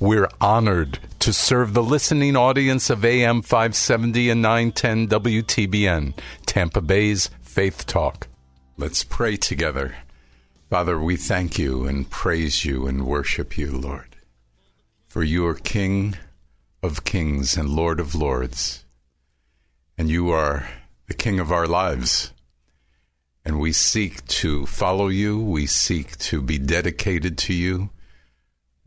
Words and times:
We're 0.00 0.28
honored 0.40 1.00
to 1.18 1.32
serve 1.32 1.74
the 1.74 1.82
listening 1.82 2.36
audience 2.36 2.88
of 2.88 3.04
AM 3.04 3.42
570 3.42 4.30
and 4.30 4.40
910 4.40 5.08
WTBN, 5.08 6.14
Tampa 6.46 6.80
Bay's 6.80 7.30
Faith 7.42 7.84
Talk. 7.84 8.28
Let's 8.76 9.02
pray 9.02 9.36
together. 9.36 9.96
Father, 10.70 11.00
we 11.00 11.16
thank 11.16 11.58
you 11.58 11.84
and 11.84 12.08
praise 12.08 12.64
you 12.64 12.86
and 12.86 13.08
worship 13.08 13.58
you, 13.58 13.72
Lord. 13.72 14.14
For 15.08 15.24
you 15.24 15.44
are 15.48 15.54
King 15.54 16.16
of 16.80 17.02
kings 17.02 17.56
and 17.56 17.68
Lord 17.68 17.98
of 17.98 18.14
lords, 18.14 18.84
and 19.96 20.08
you 20.08 20.30
are 20.30 20.68
the 21.08 21.14
King 21.14 21.40
of 21.40 21.50
our 21.50 21.66
lives. 21.66 22.32
And 23.44 23.58
we 23.58 23.72
seek 23.72 24.24
to 24.26 24.64
follow 24.66 25.08
you, 25.08 25.40
we 25.40 25.66
seek 25.66 26.16
to 26.18 26.40
be 26.40 26.56
dedicated 26.56 27.36
to 27.38 27.52
you. 27.52 27.90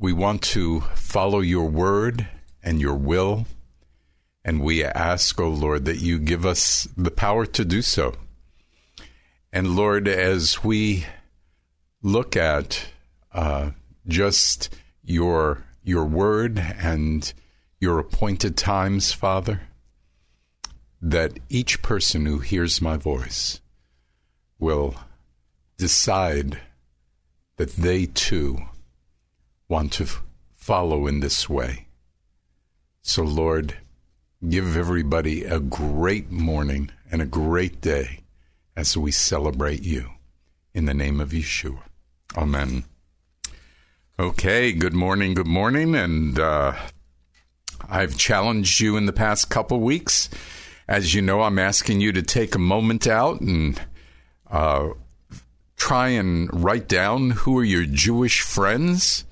We 0.02 0.14
want 0.14 0.42
to 0.42 0.80
follow 0.96 1.42
your 1.42 1.70
word 1.70 2.28
and 2.64 2.82
your 2.82 2.96
will. 2.96 3.46
And 4.44 4.60
we 4.60 4.84
ask, 4.84 5.40
O 5.40 5.44
oh 5.44 5.50
Lord, 5.50 5.86
that 5.86 6.00
you 6.00 6.18
give 6.18 6.44
us 6.44 6.88
the 6.98 7.12
power 7.12 7.46
to 7.46 7.64
do 7.64 7.84
so. 7.84 8.16
And 9.54 9.76
Lord, 9.76 10.08
as 10.08 10.64
we 10.64 11.06
look 12.02 12.36
at 12.36 12.84
uh, 13.32 13.72
just 14.08 14.76
your 15.04 15.64
your 15.84 16.06
word 16.06 16.58
and 16.58 17.32
your 17.80 18.00
appointed 18.00 18.58
times, 18.58 19.14
Father, 19.14 19.62
that 21.00 21.38
each 21.48 21.84
person 21.84 22.26
who 22.26 22.40
hears 22.40 22.82
my 22.82 22.98
voice 22.98 23.62
will 24.58 24.96
decide 25.78 26.60
that 27.58 27.74
they 27.74 28.08
too 28.08 28.66
want 29.72 29.94
to 29.94 30.06
follow 30.54 31.08
in 31.08 31.22
this 31.22 31.48
way. 31.48 31.88
So, 33.02 33.24
Lord, 33.24 33.78
give 34.48 34.76
everybody 34.76 35.46
a 35.46 35.62
great 35.62 36.30
morning 36.30 36.92
and 37.10 37.22
a 37.22 37.26
great 37.26 37.80
day 37.80 38.20
as 38.76 38.98
we 38.98 39.12
celebrate 39.12 39.82
you. 39.82 40.10
In 40.74 40.86
the 40.86 40.94
name 40.94 41.22
of 41.22 41.30
Yeshua. 41.30 41.84
Amen. 42.36 42.84
Okay, 44.20 44.74
good 44.74 44.94
morning, 44.94 45.34
good 45.34 45.48
morning. 45.48 45.96
And 45.96 46.38
uh, 46.38 46.74
I've 47.90 48.18
challenged 48.18 48.82
you 48.82 48.98
in 48.98 49.06
the 49.06 49.14
past 49.14 49.50
couple 49.50 49.80
weeks. 49.80 50.30
As 50.86 51.14
you 51.14 51.22
know, 51.22 51.44
I'm 51.44 51.60
asking 51.60 52.02
you 52.02 52.12
to 52.12 52.22
take 52.22 52.56
a 52.56 52.60
moment 52.60 53.08
out 53.08 53.40
and 53.40 53.82
uh, 54.50 54.90
try 55.78 56.10
and 56.10 56.50
write 56.54 56.90
down 56.90 57.30
who 57.32 57.58
are 57.58 57.64
your 57.64 57.86
Jewish 57.86 58.42
friends 58.42 59.24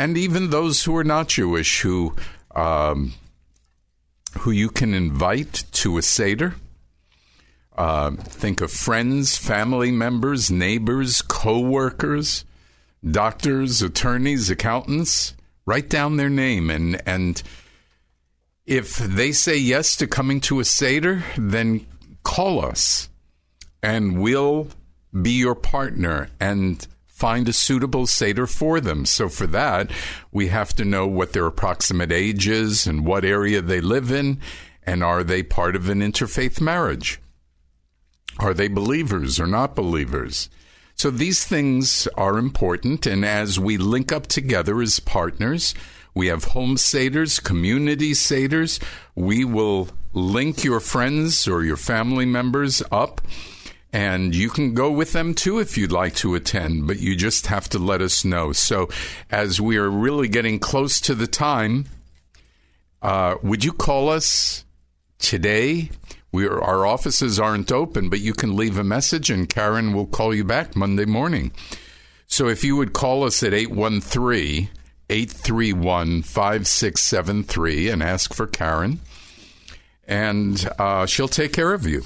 and 0.00 0.16
even 0.16 0.48
those 0.48 0.84
who 0.84 0.96
are 0.96 1.04
not 1.04 1.28
Jewish 1.28 1.82
who 1.82 2.16
um, 2.56 3.12
who 4.38 4.50
you 4.50 4.70
can 4.70 4.94
invite 4.94 5.64
to 5.72 5.98
a 5.98 6.02
seder. 6.02 6.54
Uh, 7.76 8.12
think 8.12 8.62
of 8.62 8.72
friends, 8.72 9.36
family 9.36 9.90
members, 9.90 10.50
neighbors, 10.50 11.20
co-workers, 11.20 12.46
doctors, 13.08 13.82
attorneys, 13.82 14.48
accountants. 14.48 15.34
Write 15.66 15.90
down 15.90 16.16
their 16.16 16.30
name 16.30 16.70
and 16.70 17.02
and 17.06 17.42
if 18.64 18.96
they 18.96 19.32
say 19.32 19.58
yes 19.58 19.96
to 19.96 20.06
coming 20.06 20.40
to 20.40 20.60
a 20.60 20.64
seder, 20.64 21.24
then 21.36 21.86
call 22.22 22.64
us, 22.64 23.10
and 23.82 24.18
we'll 24.18 24.68
be 25.12 25.32
your 25.32 25.54
partner 25.54 26.30
and 26.40 26.86
find 27.20 27.46
a 27.50 27.52
suitable 27.52 28.06
Seder 28.06 28.46
for 28.46 28.80
them. 28.80 29.04
So, 29.04 29.28
for 29.28 29.46
that, 29.48 29.90
we 30.32 30.48
have 30.48 30.74
to 30.76 30.86
know 30.86 31.06
what 31.06 31.34
their 31.34 31.46
approximate 31.46 32.10
age 32.10 32.48
is 32.48 32.86
and 32.86 33.04
what 33.04 33.26
area 33.26 33.60
they 33.60 33.82
live 33.82 34.10
in, 34.10 34.40
and 34.82 35.04
are 35.04 35.22
they 35.22 35.42
part 35.42 35.76
of 35.76 35.90
an 35.90 36.00
interfaith 36.00 36.62
marriage? 36.62 37.20
Are 38.38 38.54
they 38.54 38.68
believers 38.68 39.38
or 39.38 39.46
not 39.46 39.76
believers? 39.76 40.48
So, 40.94 41.10
these 41.10 41.44
things 41.44 42.08
are 42.16 42.38
important, 42.38 43.04
and 43.04 43.22
as 43.22 43.60
we 43.60 43.76
link 43.76 44.12
up 44.12 44.26
together 44.26 44.80
as 44.80 44.98
partners, 44.98 45.74
we 46.14 46.28
have 46.28 46.44
home 46.44 46.76
Seders, 46.76 47.42
community 47.42 48.12
Seders. 48.12 48.82
We 49.14 49.44
will 49.44 49.88
link 50.14 50.64
your 50.64 50.80
friends 50.80 51.46
or 51.46 51.62
your 51.64 51.76
family 51.76 52.26
members 52.26 52.82
up 52.90 53.20
and 53.92 54.34
you 54.34 54.50
can 54.50 54.74
go 54.74 54.90
with 54.90 55.12
them 55.12 55.34
too 55.34 55.58
if 55.58 55.76
you'd 55.76 55.92
like 55.92 56.14
to 56.16 56.34
attend, 56.34 56.86
but 56.86 57.00
you 57.00 57.16
just 57.16 57.48
have 57.48 57.68
to 57.70 57.78
let 57.78 58.00
us 58.00 58.24
know. 58.24 58.52
So, 58.52 58.88
as 59.30 59.60
we 59.60 59.76
are 59.78 59.90
really 59.90 60.28
getting 60.28 60.58
close 60.58 61.00
to 61.02 61.14
the 61.14 61.26
time, 61.26 61.86
uh, 63.02 63.36
would 63.42 63.64
you 63.64 63.72
call 63.72 64.08
us 64.08 64.64
today? 65.18 65.90
We 66.32 66.46
are, 66.46 66.62
our 66.62 66.86
offices 66.86 67.40
aren't 67.40 67.72
open, 67.72 68.08
but 68.08 68.20
you 68.20 68.32
can 68.32 68.56
leave 68.56 68.78
a 68.78 68.84
message 68.84 69.30
and 69.30 69.48
Karen 69.48 69.92
will 69.92 70.06
call 70.06 70.32
you 70.34 70.44
back 70.44 70.76
Monday 70.76 71.06
morning. 71.06 71.50
So, 72.26 72.46
if 72.46 72.62
you 72.62 72.76
would 72.76 72.92
call 72.92 73.24
us 73.24 73.42
at 73.42 73.52
813 73.52 74.68
831 75.08 76.22
5673 76.22 77.88
and 77.88 78.02
ask 78.04 78.32
for 78.32 78.46
Karen, 78.46 79.00
and 80.06 80.68
uh, 80.78 81.06
she'll 81.06 81.26
take 81.26 81.52
care 81.52 81.72
of 81.72 81.84
you. 81.84 82.04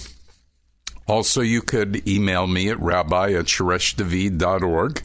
Also, 1.06 1.40
you 1.40 1.60
could 1.60 2.06
email 2.08 2.46
me 2.46 2.68
at 2.68 2.80
rabbi 2.80 3.32
at 3.32 3.46
shoreshdavid.org, 3.46 5.02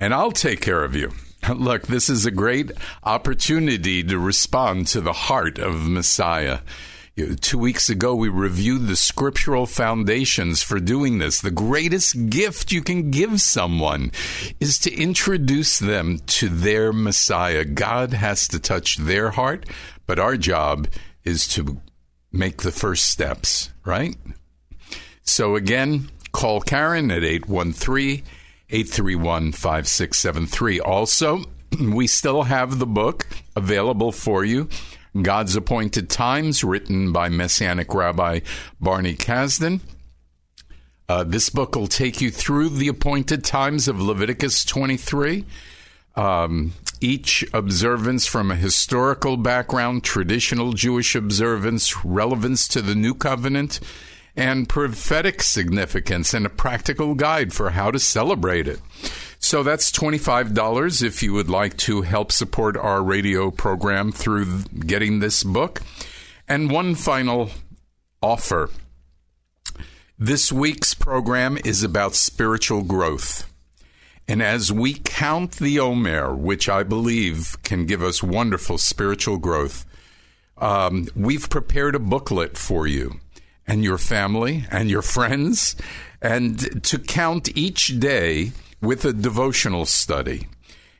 and 0.00 0.14
I'll 0.14 0.32
take 0.32 0.60
care 0.60 0.82
of 0.82 0.96
you. 0.96 1.12
Look, 1.54 1.86
this 1.86 2.08
is 2.08 2.26
a 2.26 2.30
great 2.30 2.72
opportunity 3.02 4.02
to 4.02 4.18
respond 4.18 4.86
to 4.88 5.00
the 5.00 5.12
heart 5.12 5.58
of 5.58 5.88
Messiah. 5.88 6.60
Two 7.40 7.58
weeks 7.58 7.88
ago, 7.88 8.16
we 8.16 8.28
reviewed 8.28 8.88
the 8.88 8.96
scriptural 8.96 9.66
foundations 9.66 10.64
for 10.64 10.80
doing 10.80 11.18
this. 11.18 11.40
The 11.40 11.52
greatest 11.52 12.28
gift 12.28 12.72
you 12.72 12.82
can 12.82 13.12
give 13.12 13.40
someone 13.40 14.10
is 14.58 14.80
to 14.80 14.92
introduce 14.92 15.78
them 15.78 16.18
to 16.26 16.48
their 16.48 16.92
Messiah. 16.92 17.64
God 17.64 18.14
has 18.14 18.48
to 18.48 18.58
touch 18.58 18.96
their 18.96 19.30
heart, 19.30 19.64
but 20.08 20.18
our 20.18 20.36
job 20.36 20.88
is 21.22 21.46
to 21.48 21.80
make 22.32 22.62
the 22.62 22.72
first 22.72 23.06
steps, 23.06 23.70
right? 23.84 24.16
So 25.24 25.56
again, 25.56 26.10
call 26.32 26.60
Karen 26.60 27.10
at 27.10 27.24
813 27.24 28.22
831 28.70 29.52
5673. 29.52 30.80
Also, 30.80 31.44
we 31.80 32.06
still 32.06 32.44
have 32.44 32.78
the 32.78 32.86
book 32.86 33.26
available 33.56 34.12
for 34.12 34.44
you. 34.44 34.68
God's 35.20 35.54
Appointed 35.54 36.10
Times, 36.10 36.64
written 36.64 37.12
by 37.12 37.28
Messianic 37.28 37.94
Rabbi 37.94 38.40
Barney 38.80 39.14
Kasdan. 39.14 39.80
Uh, 41.08 41.22
this 41.22 41.50
book 41.50 41.76
will 41.76 41.86
take 41.86 42.20
you 42.20 42.30
through 42.30 42.70
the 42.70 42.88
appointed 42.88 43.44
times 43.44 43.86
of 43.88 44.00
Leviticus 44.00 44.64
23. 44.64 45.44
Um, 46.16 46.72
each 47.00 47.44
observance 47.52 48.26
from 48.26 48.50
a 48.50 48.56
historical 48.56 49.36
background, 49.36 50.02
traditional 50.02 50.72
Jewish 50.72 51.14
observance, 51.14 52.04
relevance 52.04 52.66
to 52.68 52.80
the 52.80 52.94
new 52.94 53.14
covenant, 53.14 53.80
and 54.36 54.68
prophetic 54.68 55.42
significance, 55.42 56.34
and 56.34 56.44
a 56.44 56.50
practical 56.50 57.14
guide 57.14 57.52
for 57.52 57.70
how 57.70 57.90
to 57.90 57.98
celebrate 57.98 58.66
it. 58.66 58.80
So 59.38 59.62
that's 59.62 59.92
$25 59.92 61.02
if 61.02 61.22
you 61.22 61.32
would 61.34 61.48
like 61.48 61.76
to 61.78 62.02
help 62.02 62.32
support 62.32 62.76
our 62.76 63.02
radio 63.02 63.50
program 63.50 64.10
through 64.10 64.62
getting 64.64 65.20
this 65.20 65.44
book. 65.44 65.82
And 66.48 66.70
one 66.70 66.94
final 66.94 67.50
offer. 68.22 68.70
This 70.18 70.50
week's 70.50 70.94
program 70.94 71.58
is 71.64 71.82
about 71.82 72.14
spiritual 72.14 72.82
growth. 72.82 73.50
And 74.26 74.42
as 74.42 74.72
we 74.72 74.94
count 74.94 75.52
the 75.52 75.78
Omer, 75.78 76.34
which 76.34 76.68
I 76.68 76.82
believe 76.82 77.56
can 77.62 77.84
give 77.84 78.02
us 78.02 78.22
wonderful 78.22 78.78
spiritual 78.78 79.36
growth, 79.36 79.84
um, 80.56 81.08
we've 81.14 81.50
prepared 81.50 81.94
a 81.94 81.98
booklet 81.98 82.56
for 82.56 82.86
you 82.86 83.20
and 83.66 83.82
your 83.84 83.98
family 83.98 84.64
and 84.70 84.90
your 84.90 85.02
friends, 85.02 85.76
and 86.20 86.82
to 86.84 86.98
count 86.98 87.56
each 87.56 87.98
day 87.98 88.52
with 88.80 89.04
a 89.04 89.12
devotional 89.12 89.86
study. 89.86 90.48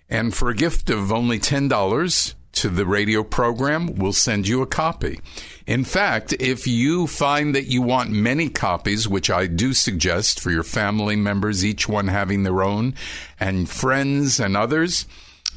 And 0.09 0.35
for 0.35 0.51
a 0.51 0.55
gift 0.55 0.91
of 0.91 1.13
only 1.13 1.39
$10 1.39 2.35
to 2.53 2.69
the 2.69 2.87
radio 2.87 3.23
program, 3.25 3.97
we'll 3.97 4.13
send 4.13 4.47
you 4.47 4.63
a 4.63 4.67
copy. 4.67 5.21
In 5.67 5.85
fact, 5.85 6.33
if 6.35 6.67
you 6.67 7.07
find 7.07 7.55
that 7.55 7.67
you 7.67 7.83
want 7.83 8.11
many 8.11 8.49
copies, 8.49 9.09
which 9.09 9.31
I 9.31 9.47
do 9.47 9.73
suggest 9.73 10.41
for 10.41 10.51
your 10.51 10.63
family 10.63 11.17
members, 11.17 11.65
each 11.65 11.89
one 11.89 12.09
having 12.09 12.43
their 12.43 12.63
own, 12.63 12.95
and 13.41 13.69
friends 13.69 14.39
and 14.39 14.57
others, 14.57 15.07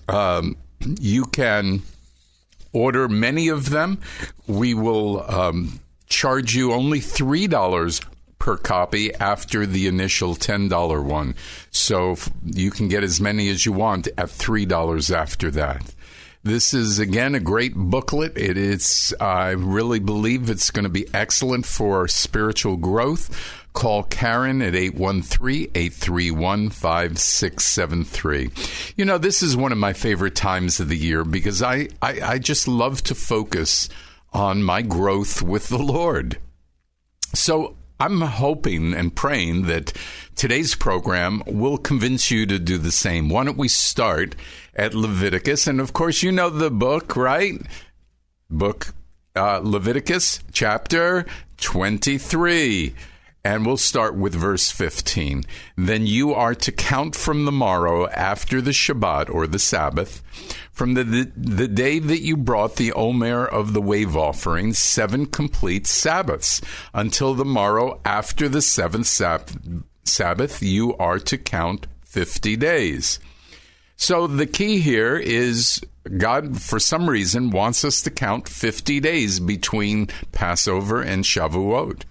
um, 0.08 0.58
you 1.00 1.26
can 1.26 1.82
order 2.74 3.08
many 3.08 3.50
of 3.50 3.70
them. 3.70 4.00
We 4.48 4.74
will 4.74 5.30
um, 5.30 5.80
charge 6.08 6.56
you 6.56 6.74
only 6.74 7.00
$3 7.00 8.06
per 8.40 8.58
copy 8.58 9.14
after 9.16 9.66
the 9.66 9.88
initial 9.88 10.36
$10 10.36 11.04
one. 11.04 11.36
So 11.72 12.16
you 12.44 12.72
can 12.72 12.88
get 12.88 13.04
as 13.04 13.20
many 13.20 13.50
as 13.50 13.66
you 13.66 13.72
want 13.74 14.08
at 14.18 14.28
$3 14.28 15.16
after 15.16 15.52
that. 15.52 15.94
This 16.44 16.74
is 16.74 16.98
again 17.00 17.36
a 17.36 17.42
great 17.42 17.76
booklet. 17.76 18.38
It 18.38 18.58
is, 18.58 19.14
I 19.20 19.50
really 19.50 20.00
believe 20.00 20.50
it's 20.50 20.72
going 20.72 20.84
to 20.84 20.90
be 20.90 21.06
excellent 21.14 21.66
for 21.66 22.08
spiritual 22.08 22.78
growth. 22.78 23.66
Call 23.74 24.04
Karen 24.04 24.62
at 24.62 24.74
813 24.74 25.72
831 25.76 26.70
5673. 26.70 28.50
You 28.96 29.04
know, 29.06 29.18
this 29.18 29.44
is 29.44 29.58
one 29.58 29.74
of 29.74 29.78
my 29.78 29.92
favorite 29.94 30.36
times 30.36 30.80
of 30.80 30.88
the 30.88 30.98
year 30.98 31.26
because 31.26 31.62
I, 31.62 31.90
I, 32.02 32.22
I 32.22 32.40
just 32.40 32.68
love 32.68 33.04
to 33.04 33.14
focus 33.14 33.90
on 34.34 34.64
my 34.64 34.82
growth 34.82 35.42
with 35.42 35.70
the 35.70 35.78
Lord. 35.78 36.38
So 37.34 37.76
I'm 38.00 38.22
hoping 38.22 38.94
and 38.94 39.16
praying 39.16 39.64
that 39.64 39.94
today's 40.36 40.76
program 40.76 41.42
will 41.48 41.78
convince 41.78 42.30
you 42.30 42.46
to 42.46 42.60
do 42.60 42.78
the 42.78 42.92
same. 42.92 43.30
Why 43.30 43.44
don't 43.44 43.58
we 43.58 43.68
start 43.68 44.36
at 44.76 44.94
Leviticus? 44.94 45.66
And 45.66 45.82
of 45.82 45.94
course, 45.94 46.22
you 46.22 46.32
know 46.32 46.50
the 46.50 46.70
book, 46.70 47.16
right? 47.16 47.60
Book 48.50 48.94
uh, 49.36 49.62
Leviticus 49.64 50.42
chapter 50.52 51.26
23. 51.58 52.94
And 53.44 53.66
we'll 53.66 53.78
start 53.78 54.16
with 54.16 54.36
verse 54.36 54.72
15. 54.72 55.44
Then 55.78 56.06
you 56.06 56.34
are 56.34 56.56
to 56.56 56.72
count 56.72 57.16
from 57.16 57.46
the 57.46 57.52
morrow 57.52 58.08
after 58.10 58.62
the 58.62 58.72
Shabbat 58.72 59.30
or 59.30 59.48
the 59.48 59.60
Sabbath, 59.60 60.22
from 60.72 60.96
the, 60.96 61.04
the, 61.04 61.32
the, 61.38 61.68
day 61.68 62.00
that 62.00 62.22
you 62.22 62.36
brought 62.36 62.76
the 62.76 62.92
Omer 62.92 63.46
of 63.46 63.74
the 63.74 63.82
wave 63.82 64.18
offering, 64.18 64.74
seven 64.74 65.26
complete 65.26 65.88
Sabbaths. 65.88 66.62
Until 66.94 67.34
the 67.34 67.46
morrow 67.46 68.02
after 68.04 68.50
the 68.50 68.62
seventh 68.62 69.08
sab- 69.08 69.86
Sabbath, 70.04 70.62
you 70.62 70.96
are 70.98 71.20
to 71.20 71.38
count 71.38 71.88
50 72.04 72.58
days. 72.58 73.20
So 73.96 74.28
the 74.28 74.46
key 74.46 74.80
here 74.80 75.18
is 75.18 75.82
God, 76.18 76.62
for 76.62 76.80
some 76.80 77.10
reason, 77.10 77.50
wants 77.50 77.84
us 77.84 78.02
to 78.04 78.12
count 78.12 78.48
50 78.48 79.00
days 79.00 79.40
between 79.40 80.08
Passover 80.32 81.02
and 81.02 81.24
Shavuot. 81.24 82.04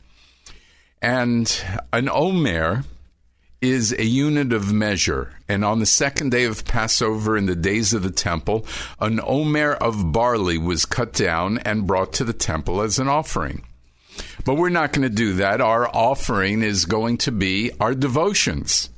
And 1.02 1.64
an 1.92 2.08
omer 2.08 2.84
is 3.60 3.92
a 3.92 4.04
unit 4.04 4.52
of 4.52 4.72
measure. 4.72 5.32
And 5.48 5.64
on 5.64 5.80
the 5.80 5.86
second 5.86 6.30
day 6.30 6.44
of 6.44 6.64
Passover 6.64 7.36
in 7.36 7.46
the 7.46 7.56
days 7.56 7.92
of 7.92 8.02
the 8.02 8.10
temple, 8.10 8.66
an 9.00 9.20
omer 9.22 9.72
of 9.72 10.12
barley 10.12 10.58
was 10.58 10.84
cut 10.84 11.12
down 11.12 11.58
and 11.58 11.86
brought 11.86 12.12
to 12.14 12.24
the 12.24 12.32
temple 12.32 12.80
as 12.82 12.98
an 12.98 13.08
offering. 13.08 13.64
But 14.44 14.54
we're 14.54 14.68
not 14.68 14.92
going 14.92 15.08
to 15.08 15.14
do 15.14 15.34
that. 15.34 15.60
Our 15.60 15.88
offering 15.88 16.62
is 16.62 16.84
going 16.84 17.18
to 17.18 17.32
be 17.32 17.70
our 17.80 17.94
devotions. 17.94 18.90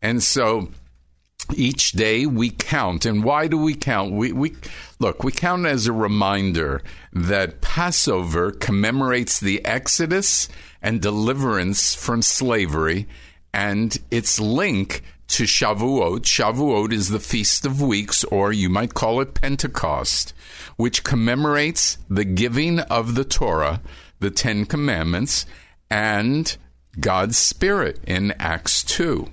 And 0.00 0.22
so 0.22 0.68
each 1.54 1.92
day 1.92 2.26
we 2.26 2.50
count. 2.50 3.04
And 3.04 3.24
why 3.24 3.46
do 3.46 3.58
we 3.58 3.74
count? 3.74 4.12
We, 4.12 4.32
we 4.32 4.54
look, 4.98 5.24
we 5.24 5.32
count 5.32 5.66
as 5.66 5.86
a 5.86 5.92
reminder 5.92 6.82
that 7.12 7.60
Passover 7.60 8.50
commemorates 8.50 9.40
the 9.40 9.64
Exodus 9.64 10.48
and 10.80 11.00
deliverance 11.00 11.94
from 11.94 12.22
slavery 12.22 13.06
and 13.52 13.98
its 14.10 14.40
link 14.40 15.02
to 15.28 15.44
Shavuot. 15.44 16.20
Shavuot 16.20 16.92
is 16.92 17.08
the 17.08 17.20
Feast 17.20 17.64
of 17.64 17.80
Weeks, 17.80 18.24
or 18.24 18.52
you 18.52 18.68
might 18.68 18.94
call 18.94 19.20
it 19.20 19.34
Pentecost, 19.34 20.34
which 20.76 21.04
commemorates 21.04 21.98
the 22.08 22.24
giving 22.24 22.80
of 22.80 23.14
the 23.14 23.24
Torah, 23.24 23.80
the 24.20 24.30
Ten 24.30 24.66
Commandments, 24.66 25.46
and 25.90 26.56
God's 27.00 27.38
Spirit 27.38 28.00
in 28.06 28.32
Acts 28.38 28.84
2. 28.84 29.28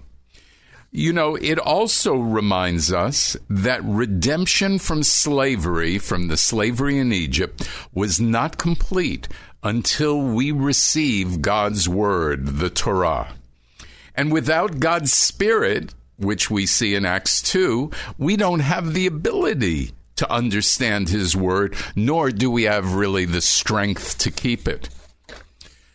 You 0.91 1.13
know, 1.13 1.35
it 1.35 1.59
also 1.59 2.15
reminds 2.15 2.91
us 2.91 3.37
that 3.47 3.83
redemption 3.83 4.79
from 4.79 5.03
slavery, 5.03 5.99
from 5.99 6.29
the 6.29 6.37
slavery 6.37 6.97
in 6.97 7.13
Egypt, 7.13 7.69
was 7.93 8.19
not 8.19 8.57
complete 8.57 9.27
until 9.61 10.19
we 10.19 10.51
receive 10.51 11.43
God's 11.43 11.87
Word, 11.87 12.57
the 12.57 12.71
Torah. 12.71 13.35
And 14.15 14.31
without 14.31 14.79
God's 14.79 15.13
Spirit, 15.13 15.93
which 16.17 16.49
we 16.49 16.65
see 16.65 16.95
in 16.95 17.05
Acts 17.05 17.41
2, 17.43 17.91
we 18.17 18.35
don't 18.35 18.61
have 18.61 18.93
the 18.93 19.05
ability 19.05 19.91
to 20.15 20.31
understand 20.31 21.09
His 21.09 21.35
Word, 21.35 21.75
nor 21.95 22.31
do 22.31 22.49
we 22.49 22.63
have 22.63 22.95
really 22.95 23.25
the 23.25 23.41
strength 23.41 24.17
to 24.19 24.31
keep 24.31 24.67
it. 24.67 24.89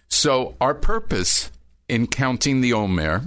So, 0.08 0.54
our 0.60 0.74
purpose 0.74 1.50
in 1.88 2.06
counting 2.06 2.60
the 2.60 2.72
Omer 2.72 3.24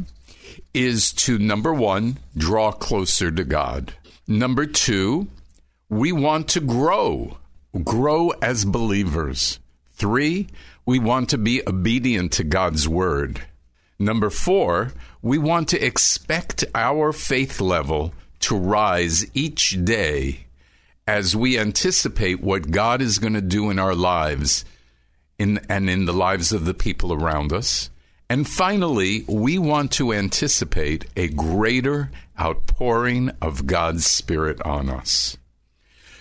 is 0.78 1.12
to 1.14 1.40
number 1.40 1.74
one, 1.74 2.18
draw 2.36 2.72
closer 2.72 3.32
to 3.32 3.44
God. 3.44 3.94
Number 4.28 4.66
two, 4.66 5.28
we 5.90 6.12
want 6.12 6.50
to 6.50 6.60
grow, 6.60 7.38
grow 7.84 8.30
as 8.42 8.66
believers. 8.66 9.60
Three, 9.94 10.48
we 10.86 11.00
want 11.00 11.30
to 11.30 11.38
be 11.38 11.68
obedient 11.68 12.32
to 12.34 12.44
God's 12.44 12.88
word. 12.88 13.42
Number 13.98 14.30
four, 14.30 14.94
we 15.22 15.38
want 15.38 15.70
to 15.70 15.84
expect 15.84 16.64
our 16.76 17.12
faith 17.12 17.60
level 17.60 18.14
to 18.42 18.56
rise 18.56 19.26
each 19.34 19.84
day 19.84 20.46
as 21.08 21.36
we 21.36 21.58
anticipate 21.58 22.42
what 22.42 22.70
God 22.70 23.02
is 23.02 23.18
going 23.18 23.34
to 23.34 23.42
do 23.42 23.70
in 23.72 23.80
our 23.80 23.96
lives 23.96 24.66
in, 25.40 25.60
and 25.70 25.90
in 25.90 26.06
the 26.06 26.14
lives 26.14 26.52
of 26.52 26.66
the 26.66 26.74
people 26.74 27.14
around 27.14 27.52
us. 27.54 27.90
And 28.30 28.48
finally, 28.48 29.24
we 29.28 29.58
want 29.58 29.92
to 29.94 30.14
anticipate 30.14 31.06
a 31.16 31.30
greater 31.30 32.12
outpouring 32.40 33.32
of 33.42 33.66
God's 33.66 34.06
Spirit 34.06 34.62
on 34.64 34.90
us. 34.90 35.38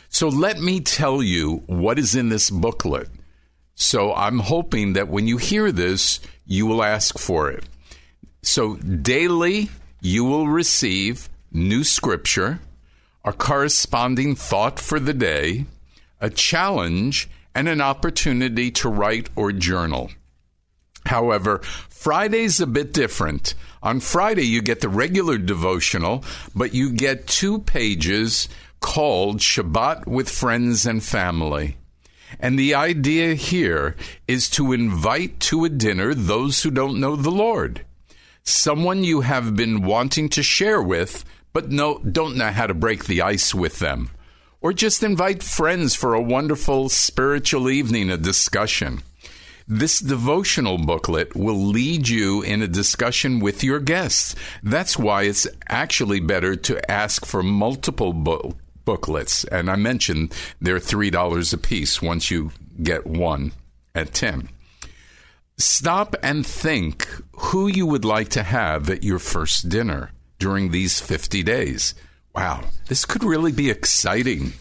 So 0.08 0.28
let 0.28 0.60
me 0.60 0.80
tell 0.80 1.22
you 1.22 1.64
what 1.66 1.98
is 1.98 2.14
in 2.14 2.28
this 2.28 2.48
booklet. 2.48 3.08
So 3.75 4.14
I'm 4.14 4.38
hoping 4.38 4.94
that 4.94 5.08
when 5.08 5.26
you 5.26 5.36
hear 5.36 5.72
this, 5.72 6.20
you 6.46 6.64
will 6.64 6.82
ask 6.82 7.18
for 7.18 7.50
it. 7.50 7.64
So 8.42 8.76
daily, 8.76 9.68
you 10.00 10.25
will 10.25 10.46
receive 10.46 11.28
new 11.50 11.82
scripture, 11.82 12.60
a 13.25 13.32
corresponding 13.32 14.36
thought 14.36 14.78
for 14.78 15.00
the 15.00 15.12
day, 15.12 15.66
a 16.20 16.30
challenge, 16.30 17.28
and 17.54 17.68
an 17.68 17.80
opportunity 17.80 18.70
to 18.70 18.88
write 18.88 19.28
or 19.34 19.50
journal. 19.50 20.10
However, 21.06 21.60
Friday's 21.88 22.60
a 22.60 22.66
bit 22.66 22.92
different. 22.92 23.54
On 23.82 24.00
Friday, 24.00 24.46
you 24.46 24.62
get 24.62 24.80
the 24.80 24.88
regular 24.88 25.38
devotional, 25.38 26.25
but 26.54 26.75
you 26.75 26.90
get 26.90 27.26
two 27.26 27.60
pages 27.60 28.48
called 28.80 29.38
Shabbat 29.38 30.06
with 30.06 30.28
Friends 30.28 30.86
and 30.86 31.02
Family. 31.02 31.76
And 32.40 32.58
the 32.58 32.75
idea 32.75 33.34
here 33.34 33.96
is 34.26 34.50
to 34.50 34.72
invite 34.72 35.40
to 35.40 35.64
a 35.64 35.68
dinner 35.68 36.14
those 36.14 36.62
who 36.62 36.70
don't 36.70 37.00
know 37.00 37.16
the 37.16 37.30
Lord. 37.30 37.84
Someone 38.42 39.04
you 39.04 39.22
have 39.22 39.56
been 39.56 39.82
wanting 39.82 40.28
to 40.30 40.42
share 40.42 40.82
with, 40.82 41.25
but 41.52 41.70
no, 41.70 41.98
don't 41.98 42.36
know 42.36 42.50
how 42.50 42.66
to 42.66 42.75
break 42.75 43.06
the 43.06 43.22
ice 43.22 43.54
with 43.54 43.78
them. 43.78 44.10
Or 44.60 44.72
just 44.72 45.02
invite 45.02 45.42
friends 45.42 45.94
for 45.94 46.14
a 46.14 46.22
wonderful 46.22 46.88
spiritual 46.88 47.70
evening, 47.70 48.10
a 48.10 48.16
discussion. 48.16 49.02
This 49.68 49.99
devotional 49.99 50.78
booklet 50.78 51.35
will 51.35 51.58
lead 51.58 52.08
you 52.08 52.40
in 52.40 52.62
a 52.62 52.68
discussion 52.68 53.40
with 53.40 53.64
your 53.64 53.80
guests. 53.80 54.37
That's 54.62 54.96
why 54.96 55.25
it's 55.25 55.49
actually 55.68 56.20
better 56.20 56.54
to 56.54 56.88
ask 56.88 57.26
for 57.26 57.42
multiple 57.42 58.12
bo- 58.12 58.54
booklets. 58.85 59.42
And 59.42 59.68
I 59.68 59.75
mentioned 59.75 60.32
they're 60.61 60.78
$3 60.78 61.52
a 61.52 61.58
piece 61.58 62.00
once 62.00 62.30
you 62.30 62.52
get 62.80 63.08
one 63.08 63.50
at 63.92 64.14
10. 64.14 64.50
Stop 65.58 66.14
and 66.23 66.46
think 66.46 67.08
who 67.32 67.66
you 67.66 67.87
would 67.87 68.04
like 68.04 68.28
to 68.28 68.44
have 68.44 68.88
at 68.88 69.02
your 69.02 69.18
first 69.18 69.68
dinner 69.68 70.12
during 70.38 70.70
these 70.70 71.00
50 71.00 71.42
days. 71.42 71.96
Wow, 72.37 72.66
this 72.87 73.04
could 73.04 73.25
really 73.25 73.50
be 73.50 73.68
exciting. 73.68 74.52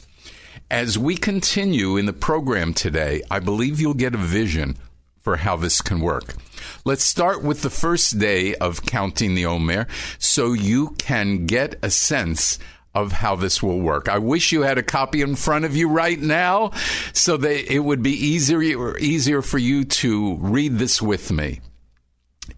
As 0.71 0.97
we 0.97 1.15
continue 1.15 1.95
in 1.95 2.07
the 2.07 2.13
program 2.13 2.73
today, 2.73 3.21
I 3.29 3.37
believe 3.37 3.79
you'll 3.79 3.93
get 3.93 4.15
a 4.15 4.17
vision 4.17 4.77
for 5.25 5.37
how 5.37 5.55
this 5.55 5.81
can 5.81 6.01
work. 6.01 6.35
Let's 6.85 7.03
start 7.03 7.43
with 7.43 7.63
the 7.63 7.71
first 7.71 8.19
day 8.19 8.53
of 8.53 8.83
counting 8.83 9.33
the 9.33 9.47
Omer 9.47 9.87
so 10.19 10.53
you 10.53 10.91
can 10.99 11.47
get 11.47 11.79
a 11.81 11.89
sense 11.89 12.59
of 12.93 13.11
how 13.11 13.35
this 13.35 13.61
will 13.61 13.79
work. 13.79 14.07
I 14.07 14.19
wish 14.19 14.51
you 14.51 14.61
had 14.61 14.77
a 14.77 14.83
copy 14.83 15.21
in 15.21 15.35
front 15.35 15.65
of 15.65 15.75
you 15.75 15.89
right 15.89 16.19
now 16.19 16.73
so 17.11 17.37
that 17.37 17.73
it 17.73 17.79
would 17.79 18.03
be 18.03 18.11
easier 18.11 18.95
easier 18.99 19.41
for 19.41 19.57
you 19.57 19.83
to 19.85 20.35
read 20.35 20.77
this 20.77 21.01
with 21.01 21.31
me. 21.31 21.59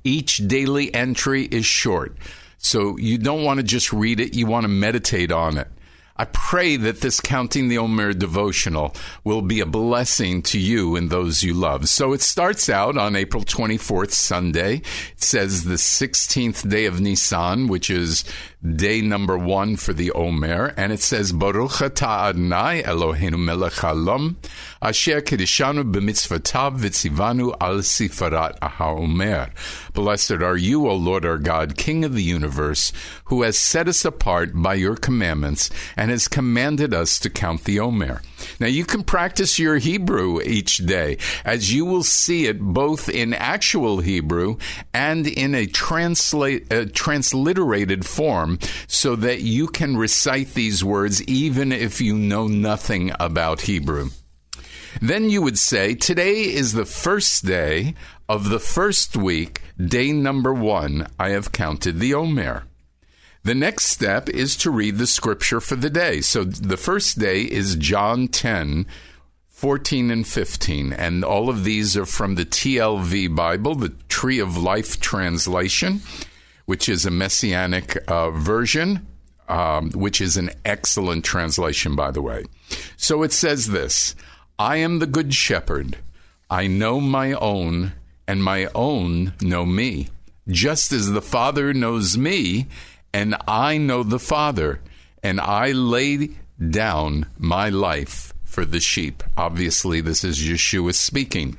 Each 0.03 0.35
daily 0.45 0.93
entry 0.93 1.45
is 1.45 1.65
short. 1.65 2.17
So 2.57 2.97
you 2.97 3.17
don't 3.17 3.45
want 3.45 3.59
to 3.59 3.63
just 3.63 3.93
read 3.93 4.19
it, 4.19 4.35
you 4.35 4.45
want 4.45 4.65
to 4.65 4.69
meditate 4.69 5.31
on 5.31 5.57
it. 5.57 5.69
I 6.17 6.25
pray 6.25 6.77
that 6.77 7.01
this 7.01 7.19
Counting 7.19 7.67
the 7.67 7.77
Omer 7.77 8.13
devotional 8.13 8.95
will 9.23 9.41
be 9.41 9.59
a 9.59 9.65
blessing 9.65 10.41
to 10.43 10.59
you 10.59 10.95
and 10.95 11.09
those 11.09 11.43
you 11.43 11.53
love. 11.53 11.89
So 11.89 12.13
it 12.13 12.21
starts 12.21 12.69
out 12.69 12.97
on 12.97 13.15
April 13.15 13.43
24th, 13.43 14.11
Sunday. 14.11 14.81
It 15.13 15.23
says 15.23 15.63
the 15.63 15.75
16th 15.75 16.67
day 16.67 16.85
of 16.85 16.99
Nisan, 16.99 17.67
which 17.67 17.89
is 17.89 18.23
day 18.75 19.01
number 19.01 19.37
one 19.37 19.75
for 19.75 19.93
the 19.93 20.11
Omer, 20.11 20.73
and 20.77 20.91
it 20.91 20.99
says 20.99 21.31
Baruch 21.31 21.71
atah 21.71 22.29
Adonai 22.29 22.83
Eloheinu 22.83 23.39
melech 23.39 23.73
haolam 23.73 24.35
asher 24.81 25.21
kedishanu 25.21 25.91
b'mitzvotav 25.91 26.79
v'tzivanu 26.79 27.55
al 27.61 27.77
sifarat 27.77 28.59
haomer. 28.59 29.49
Blessed 29.93 30.43
are 30.43 30.57
you, 30.57 30.87
O 30.87 30.95
Lord 30.95 31.25
our 31.25 31.37
God, 31.37 31.77
King 31.77 32.03
of 32.03 32.13
the 32.13 32.23
universe, 32.23 32.91
who 33.25 33.41
has 33.41 33.57
set 33.57 33.87
us 33.87 34.05
apart 34.05 34.51
by 34.53 34.75
your 34.75 34.95
commandments 34.95 35.69
and 35.95 36.11
has 36.11 36.27
commanded 36.27 36.93
us 36.93 37.19
to 37.19 37.29
count 37.29 37.63
the 37.63 37.79
Omer. 37.79 38.21
Now 38.59 38.67
you 38.67 38.85
can 38.85 39.03
practice 39.03 39.57
your 39.57 39.77
Hebrew 39.77 40.41
each 40.41 40.77
day, 40.77 41.17
as 41.43 41.73
you 41.73 41.85
will 41.85 42.03
see 42.03 42.45
it 42.45 42.59
both 42.59 43.09
in 43.09 43.33
actual 43.33 43.99
Hebrew 43.99 44.57
and 44.93 45.25
in 45.27 45.55
a 45.55 45.65
translate, 45.65 46.71
uh, 46.71 46.85
transliterated 46.93 48.05
form, 48.05 48.56
so 48.87 49.15
that 49.15 49.41
you 49.41 49.67
can 49.67 49.97
recite 49.97 50.53
these 50.53 50.83
words 50.83 51.21
even 51.23 51.71
if 51.71 52.01
you 52.01 52.17
know 52.17 52.47
nothing 52.47 53.11
about 53.19 53.61
Hebrew. 53.61 54.09
Then 55.01 55.29
you 55.29 55.41
would 55.41 55.59
say, 55.59 55.93
Today 55.93 56.41
is 56.43 56.73
the 56.73 56.85
first 56.85 57.45
day 57.45 57.93
of 58.27 58.49
the 58.49 58.59
first 58.59 59.15
week, 59.15 59.61
day 59.77 60.11
number 60.11 60.53
one. 60.53 61.07
I 61.19 61.29
have 61.29 61.51
counted 61.51 61.99
the 61.99 62.13
Omer. 62.13 62.63
The 63.43 63.55
next 63.55 63.85
step 63.85 64.27
is 64.27 64.57
to 64.57 64.71
read 64.71 64.97
the 64.97 65.07
scripture 65.07 65.61
for 65.61 65.75
the 65.75 65.89
day. 65.89 66.21
So 66.21 66.43
the 66.43 66.75
first 66.75 67.17
day 67.19 67.43
is 67.43 67.75
John 67.75 68.27
10, 68.27 68.85
14 69.47 70.11
and 70.11 70.27
15. 70.27 70.91
And 70.91 71.23
all 71.23 71.49
of 71.49 71.63
these 71.63 71.95
are 71.95 72.05
from 72.05 72.35
the 72.35 72.45
TLV 72.45 73.33
Bible, 73.33 73.75
the 73.75 73.93
Tree 74.09 74.39
of 74.39 74.57
Life 74.57 74.99
translation, 74.99 76.01
which 76.67 76.87
is 76.87 77.05
a 77.05 77.11
messianic 77.11 77.97
uh, 78.09 78.29
version, 78.29 79.07
um, 79.47 79.89
which 79.91 80.21
is 80.21 80.35
an 80.35 80.51
excellent 80.65 81.23
translation, 81.25 81.95
by 81.95 82.11
the 82.11 82.21
way. 82.21 82.43
So 82.97 83.23
it 83.23 83.31
says 83.31 83.67
this 83.67 84.15
I 84.59 84.75
am 84.77 84.99
the 84.99 85.07
good 85.07 85.33
shepherd. 85.33 85.97
I 86.49 86.67
know 86.67 86.99
my 86.99 87.33
own, 87.33 87.93
and 88.27 88.43
my 88.43 88.67
own 88.75 89.33
know 89.41 89.65
me. 89.65 90.09
Just 90.49 90.91
as 90.91 91.09
the 91.09 91.21
Father 91.21 91.73
knows 91.73 92.17
me, 92.17 92.67
and 93.13 93.35
I 93.47 93.77
know 93.77 94.03
the 94.03 94.19
Father, 94.19 94.81
and 95.23 95.39
I 95.39 95.71
lay 95.71 96.31
down 96.69 97.27
my 97.37 97.69
life 97.69 98.33
for 98.43 98.65
the 98.65 98.79
sheep. 98.81 99.23
Obviously, 99.37 100.01
this 100.01 100.23
is 100.23 100.39
Yeshua 100.39 100.93
speaking. 100.93 101.57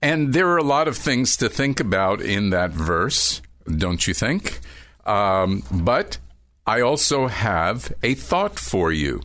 And 0.00 0.32
there 0.32 0.48
are 0.48 0.58
a 0.58 0.62
lot 0.62 0.86
of 0.86 0.96
things 0.96 1.36
to 1.38 1.48
think 1.48 1.80
about 1.80 2.20
in 2.20 2.50
that 2.50 2.70
verse, 2.70 3.40
don't 3.76 4.06
you 4.06 4.14
think? 4.14 4.60
Um, 5.06 5.62
but 5.70 6.18
I 6.66 6.80
also 6.80 7.28
have 7.28 7.92
a 8.02 8.14
thought 8.14 8.58
for 8.58 8.92
you. 8.92 9.22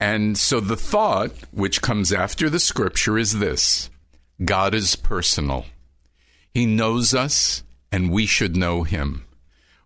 And 0.00 0.36
so 0.36 0.60
the 0.60 0.76
thought, 0.76 1.30
which 1.52 1.80
comes 1.80 2.12
after 2.12 2.50
the 2.50 2.58
scripture, 2.58 3.16
is 3.16 3.38
this 3.38 3.88
God 4.44 4.74
is 4.74 4.96
personal. 4.96 5.66
He 6.52 6.66
knows 6.66 7.14
us, 7.14 7.62
and 7.90 8.10
we 8.10 8.26
should 8.26 8.56
know 8.56 8.82
him. 8.82 9.24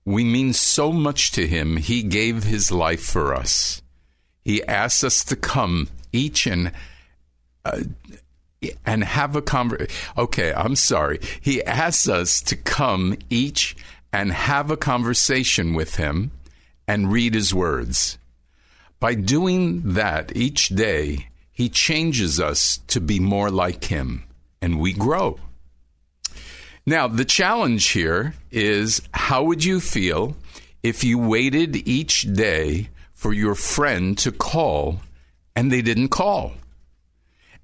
We 0.04 0.24
mean 0.24 0.52
so 0.52 0.90
much 0.90 1.32
to 1.32 1.46
him, 1.46 1.76
he 1.76 2.02
gave 2.02 2.44
his 2.44 2.72
life 2.72 3.02
for 3.02 3.34
us. 3.34 3.82
He 4.42 4.64
asks 4.64 5.04
us 5.04 5.22
to 5.24 5.36
come 5.36 5.88
each 6.12 6.46
and 6.46 6.72
uh, 7.64 7.82
and 8.84 9.04
have 9.04 9.36
a 9.36 9.42
conversation. 9.42 9.94
Okay, 10.16 10.52
I'm 10.52 10.76
sorry. 10.76 11.20
He 11.40 11.62
asks 11.64 12.08
us 12.08 12.40
to 12.42 12.56
come 12.56 13.16
each 13.30 13.76
and 14.12 14.32
have 14.32 14.70
a 14.70 14.76
conversation 14.76 15.74
with 15.74 15.96
him 15.96 16.30
and 16.86 17.12
read 17.12 17.34
his 17.34 17.54
words. 17.54 18.18
By 19.00 19.14
doing 19.14 19.82
that 19.92 20.34
each 20.34 20.68
day, 20.70 21.28
he 21.52 21.68
changes 21.68 22.40
us 22.40 22.78
to 22.88 23.00
be 23.00 23.20
more 23.20 23.50
like 23.50 23.84
him 23.84 24.24
and 24.60 24.80
we 24.80 24.92
grow. 24.92 25.38
Now, 26.86 27.06
the 27.06 27.24
challenge 27.24 27.90
here 27.90 28.34
is 28.50 29.02
how 29.12 29.44
would 29.44 29.62
you 29.62 29.78
feel 29.78 30.36
if 30.82 31.04
you 31.04 31.18
waited 31.18 31.86
each 31.86 32.22
day 32.22 32.88
for 33.12 33.32
your 33.32 33.54
friend 33.54 34.16
to 34.18 34.32
call 34.32 35.00
and 35.54 35.70
they 35.70 35.82
didn't 35.82 36.08
call? 36.08 36.54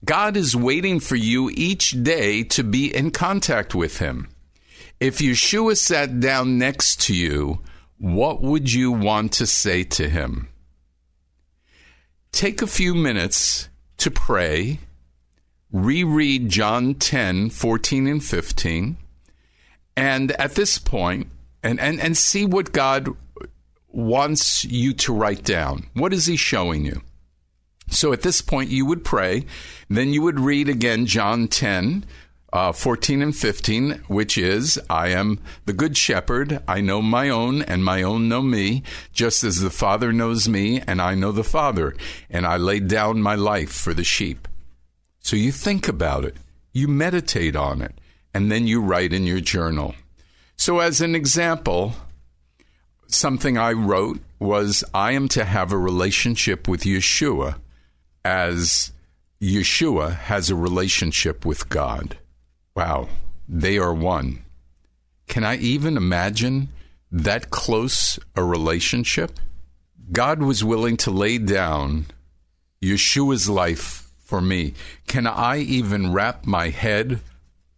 God 0.05 0.37
is 0.37 0.55
waiting 0.57 1.01
for 1.01 1.17
you 1.17 1.51
each 1.55 2.03
day 2.03 2.43
to 2.45 2.63
be 2.63 2.95
in 2.95 3.11
contact 3.11 3.75
with 3.75 3.99
Him. 3.99 4.29
If 5.01 5.19
Yeshua 5.19 5.77
sat 5.77 6.21
down 6.21 6.59
next 6.59 7.01
to 7.03 7.15
you, 7.15 7.61
what 7.99 8.43
would 8.43 8.73
you 8.73 8.93
want 8.93 9.33
to 9.35 9.47
say 9.47 9.85
to 9.85 10.09
Him? 10.09 10.49
Take 12.33 12.63
a 12.63 12.67
few 12.67 12.95
minutes 12.95 13.69
to 13.99 14.11
pray, 14.11 14.81
reread 15.73 16.49
John 16.49 16.95
10, 16.95 17.51
14, 17.51 18.07
and 18.07 18.25
15 18.25 18.97
and 19.97 20.33
at 20.33 20.55
this 20.55 20.79
point, 20.79 21.29
and, 21.63 21.79
and, 21.81 22.01
and 22.01 22.17
see 22.17 22.45
what 22.45 22.73
God 22.73 23.09
wants 23.89 24.65
you 24.65 24.93
to 24.95 25.15
write 25.15 25.45
down. 25.45 25.87
What 25.95 26.13
is 26.13 26.27
He 26.27 26.37
showing 26.37 26.85
you? 26.85 27.03
So 27.95 28.13
at 28.13 28.23
this 28.23 28.41
point, 28.41 28.71
you 28.71 28.85
would 28.87 29.05
pray. 29.05 29.47
Then 29.89 30.13
you 30.13 30.23
would 30.23 30.41
read 30.41 30.69
again 30.69 31.07
John 31.07 31.49
10, 31.49 32.05
uh, 32.53 32.73
14 32.73 33.23
and 33.23 33.35
15, 33.35 34.03
which 34.09 34.37
is, 34.37 34.79
I 34.91 35.09
am 35.09 35.41
the 35.65 35.73
good 35.73 35.97
shepherd. 35.97 36.63
I 36.69 36.81
know 36.81 37.01
my 37.01 37.29
own, 37.29 37.63
and 37.63 37.85
my 37.85 38.03
own 38.03 38.29
know 38.29 38.43
me, 38.43 38.83
just 39.13 39.45
as 39.45 39.61
the 39.61 39.71
Father 39.71 40.13
knows 40.13 40.49
me, 40.49 40.81
and 40.81 41.01
I 41.01 41.15
know 41.15 41.33
the 41.33 41.45
Father. 41.45 41.95
And 42.29 42.47
I 42.47 42.57
lay 42.57 42.81
down 42.81 43.23
my 43.23 43.35
life 43.35 43.73
for 43.73 43.95
the 43.95 44.05
sheep. 44.05 44.49
So 45.21 45.37
you 45.37 45.53
think 45.53 45.89
about 45.89 46.25
it, 46.25 46.37
you 46.73 46.87
meditate 46.89 47.57
on 47.57 47.81
it 47.81 47.99
and 48.35 48.51
then 48.51 48.67
you 48.67 48.83
write 48.83 49.13
in 49.13 49.25
your 49.25 49.41
journal. 49.41 49.95
So, 50.57 50.81
as 50.81 51.01
an 51.01 51.15
example, 51.15 51.95
something 53.07 53.57
I 53.57 53.73
wrote 53.73 54.21
was 54.41 54.85
I 54.93 55.13
am 55.13 55.29
to 55.29 55.45
have 55.45 55.73
a 55.73 55.79
relationship 55.79 56.67
with 56.69 56.83
Yeshua 56.83 57.57
as 58.25 58.93
Yeshua 59.41 60.17
has 60.17 60.51
a 60.51 60.57
relationship 60.57 61.45
with 61.45 61.69
God. 61.69 62.19
Wow, 62.75 63.09
they 63.49 63.79
are 63.79 63.95
one. 63.95 64.45
Can 65.27 65.45
I 65.45 65.57
even 65.57 65.97
imagine 65.97 66.71
that 67.11 67.51
close 67.51 68.19
a 68.35 68.43
relationship? 68.43 69.39
God 70.13 70.43
was 70.43 70.65
willing 70.65 70.97
to 70.99 71.11
lay 71.11 71.39
down 71.39 72.07
Yeshua's 72.83 73.49
life 73.49 74.11
for 74.19 74.41
me. 74.41 74.75
Can 75.07 75.27
I 75.27 75.59
even 75.59 76.13
wrap 76.13 76.47
my 76.47 76.69
head 76.69 77.21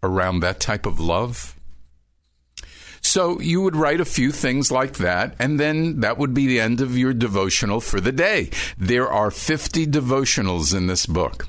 around 0.03 0.41
that 0.41 0.61
type 0.61 0.87
of 0.87 1.01
love? 1.01 1.57
So 3.17 3.41
you 3.41 3.63
would 3.63 3.77
write 3.77 4.03
a 4.03 4.05
few 4.05 4.31
things 4.31 4.71
like 4.71 4.99
that, 4.99 5.37
and 5.39 5.59
then 5.59 6.01
that 6.01 6.19
would 6.19 6.35
be 6.35 6.47
the 6.47 6.61
end 6.61 6.83
of 6.83 6.99
your 6.99 7.15
devotional 7.15 7.81
for 7.81 7.99
the 7.99 8.13
day. 8.13 8.51
There 8.77 9.09
are 9.09 9.31
50 9.31 9.87
devotionals 9.87 10.77
in 10.77 10.87
this 10.87 11.07
book. 11.07 11.49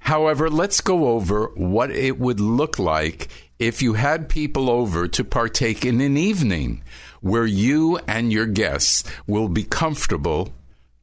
However, 0.00 0.48
let's 0.48 0.80
go 0.80 1.08
over 1.08 1.48
what 1.54 1.90
it 1.90 2.18
would 2.18 2.40
look 2.40 2.78
like 2.78 3.28
if 3.58 3.82
you 3.82 3.92
had 3.92 4.30
people 4.30 4.70
over 4.70 5.06
to 5.08 5.22
partake 5.22 5.84
in 5.84 6.00
an 6.00 6.16
evening 6.16 6.82
where 7.20 7.44
you 7.44 7.98
and 8.08 8.32
your 8.32 8.46
guests 8.46 9.04
will 9.26 9.50
be 9.50 9.64
comfortable 9.64 10.54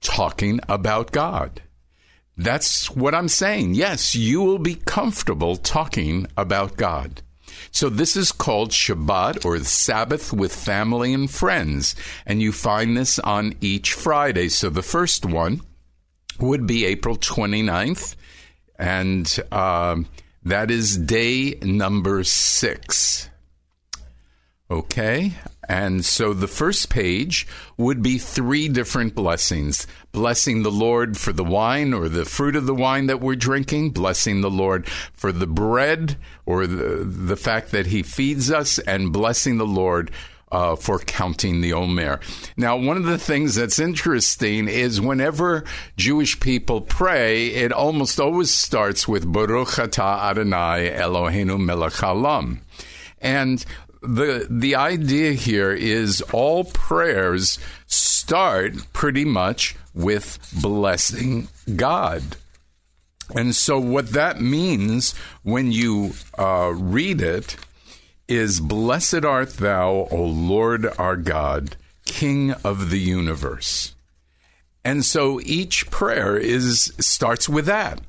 talking 0.02 0.60
about 0.68 1.12
God. 1.12 1.62
That's 2.36 2.90
what 2.90 3.14
I'm 3.14 3.28
saying. 3.28 3.76
Yes, 3.76 4.16
you 4.16 4.42
will 4.42 4.58
be 4.58 4.74
comfortable 4.74 5.56
talking 5.56 6.26
about 6.36 6.78
God. 6.78 7.22
So 7.72 7.90
this 7.90 8.16
is 8.16 8.32
called 8.32 8.72
Shabbat 8.72 9.46
or 9.46 9.60
Sabbath 9.60 10.34
with 10.34 10.54
family 10.54 11.14
and 11.14 11.30
friends. 11.30 11.96
And 12.26 12.42
you 12.42 12.52
find 12.52 12.98
this 12.98 13.20
on 13.20 13.56
each 13.62 13.94
Friday. 13.94 14.50
So 14.50 14.70
the 14.70 14.82
first 14.82 15.26
one 15.26 15.62
would 16.40 16.66
be 16.66 16.86
April 16.86 17.16
29th. 17.16 18.16
And 18.78 19.40
uh, 19.52 19.98
that 20.44 20.72
is 20.72 20.98
day 20.98 21.58
number 21.62 22.24
six. 22.24 23.29
Okay. 24.72 25.34
And 25.68 26.04
so 26.04 26.34
the 26.34 26.48
first 26.48 26.90
page 26.90 27.48
would 27.78 28.02
be 28.02 28.18
three 28.18 28.68
different 28.68 29.14
blessings 29.16 29.88
blessing 30.12 30.64
the 30.64 30.72
Lord 30.72 31.16
for 31.18 31.32
the 31.32 31.44
wine 31.44 31.94
or 31.94 32.10
the 32.10 32.26
fruit 32.26 32.56
of 32.56 32.66
the 32.66 32.74
wine 32.74 33.06
that 33.06 33.22
we're 33.22 33.36
drinking, 33.36 33.92
blessing 33.92 34.42
the 34.42 34.50
Lord 34.50 34.88
for 34.88 35.32
the 35.32 35.48
bread 35.48 36.18
or 36.46 36.66
the, 36.66 37.04
the 37.04 37.36
fact 37.36 37.72
that 37.72 37.88
He 37.88 38.02
feeds 38.02 38.52
us, 38.52 38.80
and 38.80 39.14
blessing 39.14 39.58
the 39.58 39.68
Lord 39.68 40.10
uh, 40.52 40.76
for 40.76 40.98
counting 40.98 41.62
the 41.62 41.74
Omer. 41.74 42.20
Now, 42.58 42.76
one 42.76 42.98
of 42.98 43.04
the 43.04 43.20
things 43.20 43.54
that's 43.54 43.78
interesting 43.78 44.68
is 44.68 45.00
whenever 45.00 45.64
Jewish 45.96 46.40
people 46.40 46.82
pray, 46.82 47.50
it 47.50 47.72
almost 47.72 48.20
always 48.20 48.52
starts 48.52 49.08
with 49.08 49.32
Baruch 49.32 49.70
Atah 49.70 50.32
Adonai 50.32 50.90
Eloheinu 50.90 51.60
Melech 51.60 51.94
Haolam. 51.94 52.62
And 53.22 53.64
the 54.02 54.48
the 54.50 54.76
idea 54.76 55.34
here 55.34 55.72
is 55.72 56.22
all 56.34 56.64
prayers 56.64 57.60
start 57.88 58.94
pretty 58.94 59.26
much 59.26 59.76
with 59.94 60.40
blessing 60.62 61.48
God. 61.76 62.24
And 63.36 63.56
so, 63.56 63.80
what 63.80 64.14
that 64.14 64.42
means 64.42 65.14
when 65.44 65.72
you 65.72 66.14
uh, 66.38 66.72
read 66.74 67.22
it 67.22 67.58
is 68.28 68.60
Blessed 68.60 69.26
art 69.26 69.58
thou, 69.58 70.08
O 70.12 70.24
Lord 70.24 70.88
our 70.98 71.16
God, 71.16 71.76
King 72.06 72.52
of 72.64 72.90
the 72.90 73.00
universe. 73.00 73.96
And 74.84 75.04
so 75.04 75.40
each 75.42 75.90
prayer 75.92 76.38
is 76.38 76.94
starts 77.00 77.50
with 77.50 77.66
that. 77.66 78.00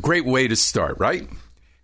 Great 0.00 0.26
way 0.26 0.48
to 0.48 0.56
start, 0.56 0.98
right? 0.98 1.28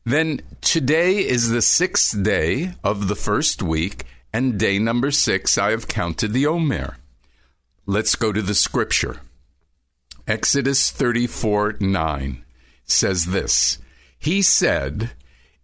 Then 0.05 0.41
today 0.61 1.19
is 1.19 1.51
the 1.51 1.63
sixth 1.63 2.23
day 2.23 2.75
of 2.83 3.07
the 3.07 3.15
first 3.15 3.63
week, 3.63 4.05
and 4.33 4.59
day 4.59 4.81
number 4.81 5.13
six, 5.13 5.57
I 5.57 5.71
have 5.71 5.87
counted 5.87 6.33
the 6.33 6.47
Omer. 6.47 6.97
Let's 7.87 8.17
go 8.17 8.33
to 8.33 8.43
the 8.43 8.55
scripture. 8.55 9.21
Exodus 10.27 10.91
34 10.91 11.77
9 11.81 12.45
says 12.85 13.27
this 13.27 13.79
He 14.19 14.43
said, 14.43 15.13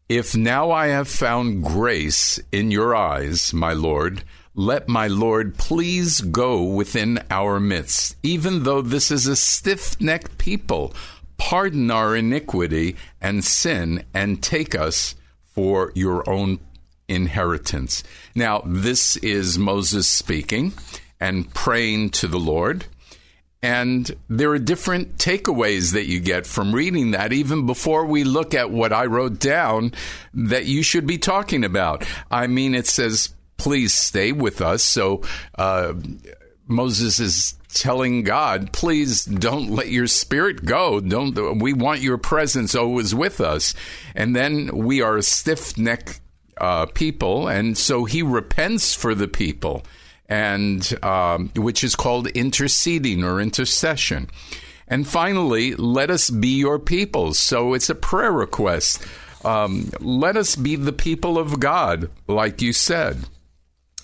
If 0.08 0.36
now 0.36 0.70
I 0.70 0.88
have 0.88 1.08
found 1.08 1.64
grace 1.64 2.38
in 2.52 2.70
your 2.70 2.94
eyes, 2.94 3.52
my 3.52 3.72
Lord, 3.72 4.22
let 4.54 4.88
my 4.88 5.08
Lord 5.08 5.56
please 5.58 6.20
go 6.20 6.62
within 6.62 7.20
our 7.28 7.58
midst, 7.58 8.16
even 8.22 8.62
though 8.62 8.82
this 8.82 9.10
is 9.10 9.26
a 9.26 9.36
stiff 9.36 10.00
necked 10.00 10.38
people 10.38 10.92
pardon 11.38 11.90
our 11.90 12.14
iniquity 12.14 12.96
and 13.20 13.44
sin 13.44 14.04
and 14.12 14.42
take 14.42 14.74
us 14.74 15.14
for 15.54 15.92
your 15.94 16.28
own 16.28 16.58
inheritance. 17.08 18.04
Now, 18.34 18.62
this 18.66 19.16
is 19.16 19.58
Moses 19.58 20.06
speaking 20.08 20.74
and 21.18 21.52
praying 21.54 22.10
to 22.10 22.28
the 22.28 22.38
Lord. 22.38 22.84
And 23.60 24.08
there 24.28 24.50
are 24.50 24.58
different 24.58 25.18
takeaways 25.18 25.94
that 25.94 26.06
you 26.06 26.20
get 26.20 26.46
from 26.46 26.72
reading 26.72 27.10
that, 27.10 27.32
even 27.32 27.66
before 27.66 28.06
we 28.06 28.22
look 28.22 28.54
at 28.54 28.70
what 28.70 28.92
I 28.92 29.06
wrote 29.06 29.40
down 29.40 29.92
that 30.32 30.66
you 30.66 30.84
should 30.84 31.08
be 31.08 31.18
talking 31.18 31.64
about. 31.64 32.04
I 32.30 32.46
mean, 32.46 32.74
it 32.74 32.86
says, 32.86 33.34
please 33.56 33.92
stay 33.92 34.30
with 34.30 34.60
us. 34.60 34.84
So, 34.84 35.22
uh, 35.56 35.94
Moses 36.68 37.18
is 37.18 37.57
telling 37.72 38.22
God, 38.22 38.72
please 38.72 39.24
don't 39.24 39.70
let 39.70 39.88
your 39.88 40.06
spirit 40.06 40.64
go. 40.64 41.00
Don't, 41.00 41.58
we 41.58 41.72
want 41.72 42.00
your 42.00 42.18
presence 42.18 42.74
always 42.74 43.14
with 43.14 43.40
us. 43.40 43.74
And 44.14 44.34
then 44.34 44.70
we 44.72 45.02
are 45.02 45.16
a 45.16 45.22
stiff 45.22 45.76
neck 45.76 46.20
uh, 46.60 46.86
people. 46.86 47.48
And 47.48 47.76
so 47.76 48.04
he 48.04 48.22
repents 48.22 48.94
for 48.94 49.14
the 49.14 49.28
people 49.28 49.84
and, 50.28 50.98
um, 51.04 51.50
which 51.56 51.84
is 51.84 51.94
called 51.94 52.26
interceding 52.28 53.24
or 53.24 53.40
intercession. 53.40 54.28
And 54.86 55.06
finally, 55.06 55.74
let 55.74 56.10
us 56.10 56.30
be 56.30 56.56
your 56.58 56.78
people. 56.78 57.34
So 57.34 57.74
it's 57.74 57.90
a 57.90 57.94
prayer 57.94 58.32
request. 58.32 59.04
Um, 59.44 59.90
let 60.00 60.36
us 60.36 60.56
be 60.56 60.76
the 60.76 60.92
people 60.92 61.38
of 61.38 61.60
God, 61.60 62.10
like 62.26 62.60
you 62.62 62.72
said. 62.72 63.24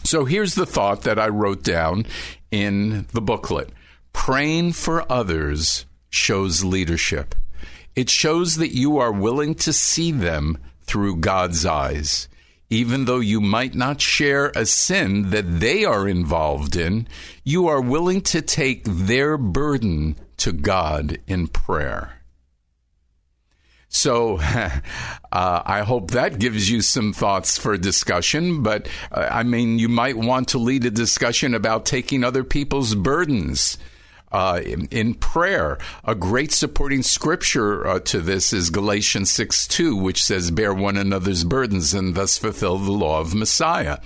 So 0.05 0.27
here's 0.27 0.55
the 0.55 0.67
thought 0.67 1.03
that 1.03 1.19
I 1.19 1.29
wrote 1.29 1.63
down 1.63 2.07
in 2.55 3.07
the 3.13 3.21
booklet 3.21 3.71
Praying 4.15 4.73
for 4.73 5.05
others 5.13 5.85
shows 6.09 6.65
leadership. 6.65 7.35
It 7.95 8.09
shows 8.09 8.57
that 8.57 8.75
you 8.75 8.97
are 8.97 9.13
willing 9.13 9.55
to 9.57 9.73
see 9.73 10.13
them 10.13 10.57
through 10.83 11.17
God's 11.17 11.67
eyes. 11.67 12.29
Even 12.71 13.05
though 13.05 13.21
you 13.21 13.41
might 13.41 13.75
not 13.75 14.01
share 14.01 14.51
a 14.57 14.65
sin 14.65 15.31
that 15.31 15.61
they 15.61 15.85
are 15.85 16.09
involved 16.09 16.75
in, 16.75 17.07
you 17.43 17.69
are 17.69 17.81
willing 17.81 18.23
to 18.23 18.41
take 18.41 18.85
their 18.85 19.37
burden 19.37 20.17
to 20.39 20.53
God 20.53 21.19
in 21.27 21.49
prayer. 21.49 22.23
So 23.95 24.39
uh, 24.43 24.71
I 25.33 25.83
hope 25.83 26.11
that 26.11 26.41
gives 26.41 26.69
you 26.69 26.83
some 26.83 27.13
thoughts 27.13 27.57
for 27.57 27.77
discussion. 27.77 28.63
But 28.63 28.89
uh, 29.13 29.29
I 29.31 29.45
mean, 29.45 29.79
you 29.79 29.89
might 29.89 30.17
want 30.17 30.49
to 30.49 30.59
lead 30.59 30.85
a 30.85 30.91
discussion 30.91 31.55
about 31.55 31.87
taking 31.87 32.25
other 32.25 32.45
people's 32.45 32.95
burdens. 32.95 33.79
Uh, 34.33 34.61
in, 34.67 34.87
in, 34.87 35.15
prayer. 35.15 35.79
A 36.03 36.17
great 36.17 36.51
supporting 36.51 37.05
scripture 37.05 37.87
uh, 37.87 38.01
to 38.01 38.21
this 38.21 38.53
is 38.53 38.69
Galatians 38.69 39.31
6 39.31 39.69
2, 39.69 39.95
which 39.95 40.21
says, 40.21 40.51
Bear 40.51 40.75
one 40.75 40.97
another's 40.97 41.45
burdens 41.45 41.95
and 41.95 42.17
thus 42.17 42.37
fulfill 42.37 42.79
the 42.79 42.91
law 42.91 43.21
of 43.21 43.33
Messiah. 43.33 43.99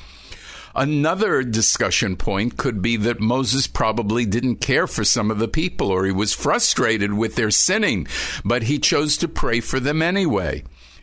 Another 0.74 1.42
discussion 1.42 2.16
point 2.16 2.56
could 2.56 2.82
be 2.82 2.96
that 2.96 3.20
Moses 3.20 3.66
probably 3.66 4.24
didn't 4.26 4.56
care 4.56 4.86
for 4.86 5.04
some 5.04 5.30
of 5.30 5.38
the 5.38 5.48
people 5.48 5.90
or 5.90 6.04
he 6.04 6.12
was 6.12 6.34
frustrated 6.34 7.14
with 7.14 7.36
their 7.36 7.50
sinning, 7.50 8.06
but 8.44 8.64
he 8.64 8.78
chose 8.78 9.16
to 9.18 9.28
pray 9.28 9.60
for 9.60 9.80
them 9.80 10.02
anyway. 10.02 10.62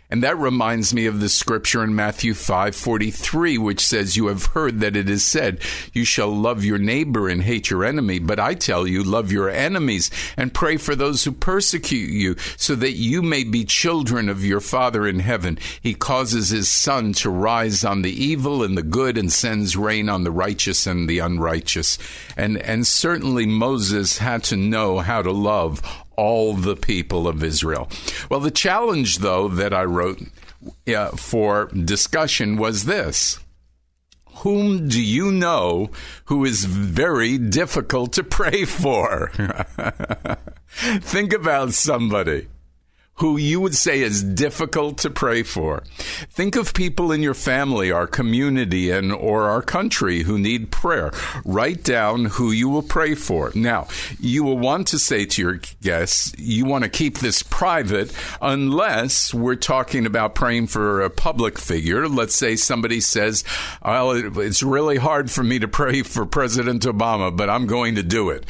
And 0.09 0.21
that 0.23 0.37
reminds 0.37 0.93
me 0.93 1.07
of 1.07 1.19
the 1.19 1.29
scripture 1.29 1.83
in 1.83 1.95
Matthew 1.95 2.33
5:43 2.33 3.57
which 3.57 3.79
says 3.79 4.15
you 4.15 4.27
have 4.27 4.47
heard 4.47 4.79
that 4.79 4.95
it 4.95 5.09
is 5.09 5.23
said 5.23 5.59
you 5.93 6.05
shall 6.05 6.35
love 6.35 6.63
your 6.63 6.77
neighbor 6.77 7.27
and 7.27 7.41
hate 7.41 7.69
your 7.69 7.83
enemy. 7.83 8.19
But 8.19 8.39
I 8.39 8.53
tell 8.53 8.85
you 8.85 9.03
love 9.03 9.31
your 9.31 9.49
enemies 9.49 10.11
and 10.37 10.53
pray 10.53 10.77
for 10.77 10.95
those 10.95 11.23
who 11.23 11.31
persecute 11.31 12.11
you 12.11 12.35
so 12.55 12.75
that 12.75 12.93
you 12.93 13.21
may 13.21 13.43
be 13.43 13.65
children 13.65 14.29
of 14.29 14.45
your 14.45 14.59
father 14.59 15.07
in 15.07 15.19
heaven. 15.19 15.57
He 15.81 15.95
causes 15.95 16.49
his 16.49 16.69
sun 16.69 17.13
to 17.13 17.29
rise 17.29 17.83
on 17.83 18.03
the 18.03 18.23
evil 18.23 18.63
and 18.63 18.77
the 18.77 18.83
good 18.83 19.17
and 19.17 19.31
sends 19.31 19.75
rain 19.75 20.07
on 20.07 20.23
the 20.23 20.31
righteous 20.31 20.85
and 20.85 21.09
the 21.09 21.19
unrighteous. 21.19 21.97
And 22.37 22.57
and 22.57 22.85
certainly 22.85 23.45
Moses 23.47 24.19
had 24.19 24.43
to 24.45 24.55
know 24.55 24.99
how 24.99 25.21
to 25.21 25.31
love 25.31 25.81
all 26.17 26.53
the 26.53 26.75
people 26.75 27.27
of 27.27 27.43
Israel. 27.43 27.89
Well, 28.29 28.39
the 28.39 28.51
challenge, 28.51 29.19
though, 29.19 29.47
that 29.47 29.73
I 29.73 29.83
wrote 29.83 30.21
uh, 30.87 31.09
for 31.11 31.65
discussion 31.67 32.57
was 32.57 32.85
this. 32.85 33.39
Whom 34.39 34.89
do 34.89 35.01
you 35.01 35.31
know 35.31 35.89
who 36.25 36.43
is 36.43 36.65
very 36.65 37.37
difficult 37.37 38.13
to 38.13 38.23
pray 38.23 38.65
for? 38.65 39.31
Think 40.67 41.33
about 41.33 41.73
somebody. 41.73 42.47
Who 43.17 43.37
you 43.37 43.61
would 43.61 43.75
say 43.75 44.01
is 44.01 44.23
difficult 44.23 44.97
to 44.97 45.09
pray 45.09 45.41
for. 45.41 45.83
Think 46.29 46.57
of 46.57 46.73
people 46.73 47.13
in 47.13 47.21
your 47.23 47.33
family, 47.33 47.89
our 47.89 48.07
community, 48.07 48.91
and 48.91 49.11
or 49.11 49.43
our 49.43 49.61
country 49.61 50.23
who 50.23 50.37
need 50.37 50.69
prayer. 50.69 51.11
Write 51.45 51.83
down 51.83 52.25
who 52.25 52.51
you 52.51 52.67
will 52.67 52.83
pray 52.83 53.15
for. 53.15 53.53
Now, 53.55 53.87
you 54.19 54.43
will 54.43 54.57
want 54.57 54.87
to 54.89 54.99
say 54.99 55.25
to 55.25 55.41
your 55.41 55.59
guests, 55.81 56.33
you 56.37 56.65
want 56.65 56.83
to 56.83 56.89
keep 56.89 57.19
this 57.19 57.41
private 57.41 58.11
unless 58.41 59.33
we're 59.33 59.55
talking 59.55 60.05
about 60.05 60.35
praying 60.35 60.67
for 60.67 61.01
a 61.01 61.09
public 61.09 61.57
figure. 61.57 62.09
Let's 62.09 62.35
say 62.35 62.57
somebody 62.57 62.99
says, 62.99 63.45
well, 63.81 64.11
it's 64.11 64.61
really 64.61 64.97
hard 64.97 65.31
for 65.31 65.43
me 65.43 65.59
to 65.59 65.69
pray 65.69 66.01
for 66.01 66.25
President 66.25 66.83
Obama, 66.83 67.35
but 67.35 67.49
I'm 67.49 67.65
going 67.65 67.95
to 67.95 68.03
do 68.03 68.29
it. 68.29 68.45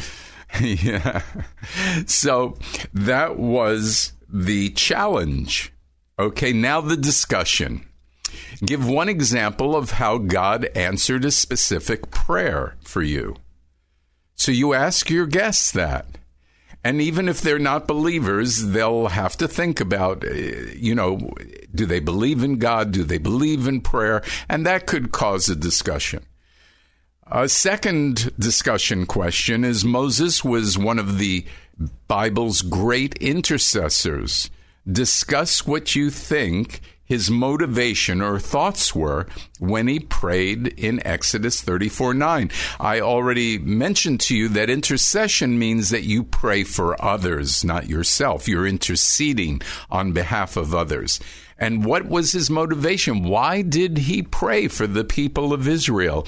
yeah. 0.62 1.22
So 2.08 2.58
that 2.94 3.38
was 3.38 4.14
the 4.30 4.70
challenge. 4.72 5.74
Okay, 6.18 6.54
now 6.54 6.82
the 6.82 6.98
discussion. 6.98 7.86
Give 8.66 8.88
one 8.88 9.10
example 9.10 9.76
of 9.76 9.92
how 9.92 10.18
God 10.18 10.66
answered 10.76 11.26
a 11.26 11.32
specific 11.32 12.12
prayer 12.12 12.76
for 12.82 13.02
you. 13.02 13.36
So 14.36 14.52
you 14.52 14.74
ask 14.74 15.10
your 15.10 15.26
guests 15.26 15.72
that. 15.72 16.06
And 16.84 17.02
even 17.02 17.28
if 17.28 17.42
they're 17.42 17.58
not 17.58 17.88
believers, 17.88 18.68
they'll 18.68 19.08
have 19.08 19.36
to 19.38 19.48
think 19.48 19.82
about, 19.82 20.24
uh, 20.24 20.34
you 20.34 20.94
know, 20.94 21.32
do 21.74 21.86
they 21.86 22.00
believe 22.00 22.44
in 22.44 22.60
God? 22.60 22.92
Do 22.92 23.04
they 23.04 23.18
believe 23.18 23.68
in 23.68 23.82
prayer? 23.82 24.22
And 24.48 24.66
that 24.66 24.86
could 24.86 25.12
cause 25.12 25.50
a 25.50 25.56
discussion. 25.56 26.26
A 27.28 27.50
second 27.50 28.32
discussion 28.38 29.08
question 29.08 29.64
is 29.64 29.84
Moses 29.84 30.44
was 30.44 30.78
one 30.78 31.00
of 31.00 31.18
the 31.18 31.46
Bible's 32.08 32.62
great 32.62 33.16
intercessors. 33.16 34.50
Discuss 34.90 35.66
what 35.66 35.96
you 35.96 36.10
think 36.10 36.82
his 37.06 37.30
motivation 37.30 38.20
or 38.20 38.40
thoughts 38.40 38.96
were 38.96 39.28
when 39.60 39.88
he 39.88 40.00
prayed 40.00 40.68
in 40.68 41.06
Exodus 41.06 41.62
34 41.62 42.16
9. 42.16 42.52
I 42.80 43.00
already 43.00 43.60
mentioned 43.60 44.20
to 44.22 44.36
you 44.36 44.50
that 44.50 44.70
intercession 44.70 45.60
means 45.60 45.92
that 45.92 46.04
you 46.04 46.24
pray 46.24 46.64
for 46.64 47.02
others, 47.04 47.64
not 47.64 47.88
yourself. 47.88 48.48
You're 48.48 48.68
interceding 48.68 49.62
on 49.90 50.14
behalf 50.14 50.58
of 50.58 50.74
others. 50.74 51.20
And 51.58 51.86
what 51.86 52.06
was 52.06 52.32
his 52.32 52.50
motivation? 52.50 53.24
Why 53.24 53.62
did 53.62 53.98
he 53.98 54.24
pray 54.24 54.68
for 54.68 54.88
the 54.88 55.06
people 55.06 55.54
of 55.54 55.68
Israel? 55.68 56.28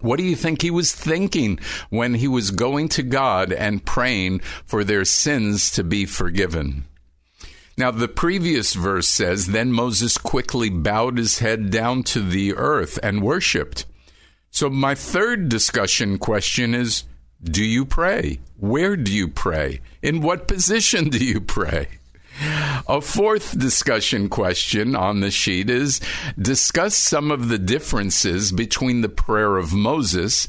What 0.00 0.18
do 0.18 0.24
you 0.24 0.36
think 0.36 0.62
he 0.62 0.70
was 0.70 0.92
thinking 0.92 1.58
when 1.90 2.14
he 2.14 2.28
was 2.28 2.50
going 2.50 2.88
to 2.90 3.02
God 3.02 3.52
and 3.52 3.84
praying 3.84 4.40
for 4.66 4.84
their 4.84 5.04
sins 5.04 5.70
to 5.72 5.84
be 5.84 6.06
forgiven? 6.06 6.84
Now, 7.76 7.90
the 7.90 8.08
previous 8.08 8.74
verse 8.74 9.08
says, 9.08 9.46
Then 9.46 9.72
Moses 9.72 10.18
quickly 10.18 10.68
bowed 10.68 11.16
his 11.16 11.38
head 11.38 11.70
down 11.70 12.02
to 12.04 12.20
the 12.20 12.54
earth 12.54 12.98
and 13.02 13.22
worshiped. 13.22 13.86
So, 14.50 14.68
my 14.68 14.94
third 14.94 15.48
discussion 15.48 16.18
question 16.18 16.74
is 16.74 17.04
Do 17.42 17.64
you 17.64 17.86
pray? 17.86 18.40
Where 18.56 18.96
do 18.96 19.10
you 19.10 19.28
pray? 19.28 19.80
In 20.02 20.20
what 20.20 20.48
position 20.48 21.08
do 21.08 21.24
you 21.24 21.40
pray? 21.40 21.99
A 22.88 23.00
fourth 23.00 23.58
discussion 23.58 24.28
question 24.28 24.96
on 24.96 25.20
the 25.20 25.30
sheet 25.30 25.68
is 25.68 26.00
discuss 26.38 26.94
some 26.94 27.30
of 27.30 27.48
the 27.48 27.58
differences 27.58 28.52
between 28.52 29.00
the 29.02 29.08
prayer 29.08 29.56
of 29.56 29.72
Moses 29.72 30.48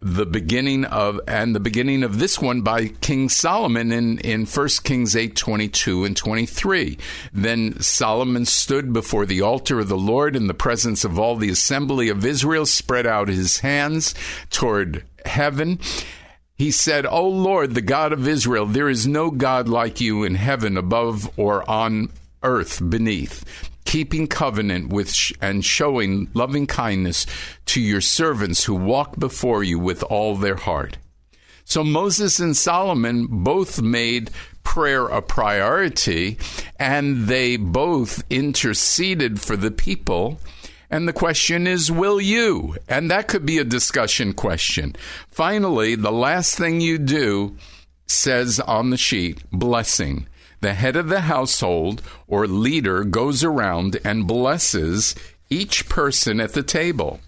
the 0.00 0.26
beginning 0.26 0.84
of 0.84 1.18
and 1.26 1.54
the 1.54 1.60
beginning 1.60 2.02
of 2.02 2.18
this 2.18 2.38
one 2.38 2.60
by 2.60 2.86
King 2.88 3.28
Solomon 3.28 3.90
in 3.92 4.18
in 4.18 4.44
1 4.44 4.68
Kings 4.84 5.16
8 5.16 5.34
22 5.34 6.04
and 6.04 6.16
23 6.16 6.98
then 7.32 7.80
Solomon 7.80 8.44
stood 8.44 8.92
before 8.92 9.24
the 9.24 9.40
altar 9.40 9.80
of 9.80 9.88
the 9.88 9.96
Lord 9.96 10.36
in 10.36 10.48
the 10.48 10.54
presence 10.54 11.04
of 11.04 11.18
all 11.18 11.36
the 11.36 11.48
assembly 11.48 12.08
of 12.10 12.26
Israel 12.26 12.66
spread 12.66 13.06
out 13.06 13.28
his 13.28 13.60
hands 13.60 14.14
toward 14.50 15.04
heaven 15.24 15.80
he 16.56 16.70
said, 16.70 17.04
O 17.04 17.28
Lord, 17.28 17.74
the 17.74 17.82
God 17.82 18.12
of 18.12 18.26
Israel, 18.26 18.64
there 18.64 18.88
is 18.88 19.06
no 19.06 19.30
God 19.30 19.68
like 19.68 20.00
you 20.00 20.24
in 20.24 20.34
heaven 20.34 20.76
above 20.76 21.30
or 21.38 21.68
on 21.68 22.10
earth 22.42 22.82
beneath, 22.88 23.44
keeping 23.84 24.26
covenant 24.26 24.88
with 24.88 25.12
sh- 25.12 25.32
and 25.40 25.64
showing 25.64 26.30
loving 26.32 26.66
kindness 26.66 27.26
to 27.66 27.80
your 27.80 28.00
servants 28.00 28.64
who 28.64 28.74
walk 28.74 29.18
before 29.18 29.62
you 29.62 29.78
with 29.78 30.02
all 30.04 30.34
their 30.34 30.56
heart. 30.56 30.96
So 31.64 31.84
Moses 31.84 32.40
and 32.40 32.56
Solomon 32.56 33.26
both 33.26 33.82
made 33.82 34.30
prayer 34.62 35.06
a 35.06 35.20
priority 35.20 36.38
and 36.78 37.26
they 37.26 37.56
both 37.56 38.22
interceded 38.30 39.40
for 39.40 39.56
the 39.56 39.70
people 39.70 40.40
and 40.96 41.06
the 41.06 41.12
question 41.12 41.66
is, 41.66 41.92
will 41.92 42.18
you? 42.18 42.74
And 42.88 43.10
that 43.10 43.28
could 43.28 43.44
be 43.44 43.58
a 43.58 43.64
discussion 43.64 44.32
question. 44.32 44.96
Finally, 45.30 45.94
the 45.94 46.10
last 46.10 46.56
thing 46.56 46.80
you 46.80 46.96
do 46.96 47.58
says 48.06 48.58
on 48.60 48.88
the 48.88 48.96
sheet, 48.96 49.42
blessing. 49.52 50.26
The 50.62 50.72
head 50.72 50.96
of 50.96 51.10
the 51.10 51.20
household 51.20 52.00
or 52.26 52.46
leader 52.46 53.04
goes 53.04 53.44
around 53.44 53.98
and 54.06 54.26
blesses 54.26 55.14
each 55.50 55.86
person 55.90 56.40
at 56.40 56.54
the 56.54 56.62
table. 56.62 57.20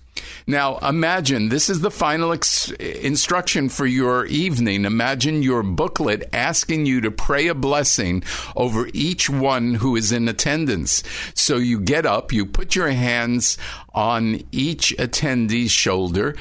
Now, 0.46 0.78
imagine 0.78 1.48
this 1.48 1.68
is 1.68 1.80
the 1.80 1.90
final 1.90 2.32
ex- 2.32 2.70
instruction 2.70 3.68
for 3.68 3.86
your 3.86 4.26
evening. 4.26 4.84
Imagine 4.84 5.42
your 5.42 5.62
booklet 5.62 6.28
asking 6.32 6.86
you 6.86 7.00
to 7.02 7.10
pray 7.10 7.48
a 7.48 7.54
blessing 7.54 8.22
over 8.56 8.88
each 8.92 9.28
one 9.28 9.74
who 9.74 9.96
is 9.96 10.12
in 10.12 10.28
attendance. 10.28 11.02
So 11.34 11.56
you 11.56 11.80
get 11.80 12.06
up, 12.06 12.32
you 12.32 12.46
put 12.46 12.74
your 12.74 12.90
hands 12.90 13.58
on 13.94 14.42
each 14.52 14.94
attendee's 14.98 15.70
shoulder, 15.70 16.36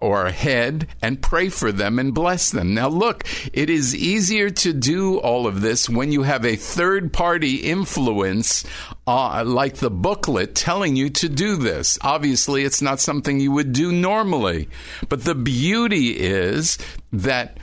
or 0.00 0.30
head 0.30 0.86
and 1.02 1.20
pray 1.20 1.48
for 1.48 1.70
them 1.70 1.98
and 1.98 2.14
bless 2.14 2.50
them. 2.50 2.74
Now, 2.74 2.88
look, 2.88 3.24
it 3.52 3.68
is 3.68 3.94
easier 3.94 4.50
to 4.50 4.72
do 4.72 5.18
all 5.18 5.46
of 5.46 5.60
this 5.60 5.88
when 5.88 6.10
you 6.10 6.22
have 6.22 6.44
a 6.44 6.56
third 6.56 7.12
party 7.12 7.56
influence, 7.56 8.64
uh, 9.06 9.44
like 9.44 9.76
the 9.76 9.90
booklet, 9.90 10.54
telling 10.54 10.96
you 10.96 11.10
to 11.10 11.28
do 11.28 11.56
this. 11.56 11.98
Obviously, 12.02 12.64
it's 12.64 12.82
not 12.82 13.00
something 13.00 13.38
you 13.40 13.52
would 13.52 13.72
do 13.72 13.92
normally. 13.92 14.68
But 15.08 15.24
the 15.24 15.34
beauty 15.34 16.18
is 16.18 16.78
that 17.12 17.58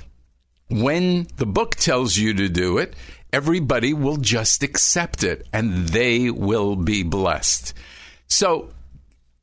when 0.70 1.28
the 1.38 1.46
book 1.46 1.76
tells 1.76 2.18
you 2.18 2.34
to 2.36 2.50
do 2.50 2.78
it, 2.78 2.94
everybody 3.34 3.94
will 3.94 4.18
just 4.18 4.64
accept 4.64 5.24
it 5.24 5.48
and 5.52 5.88
they 5.90 6.30
will 6.30 6.76
be 6.76 7.04
blessed. 7.04 7.74
So, 8.28 8.70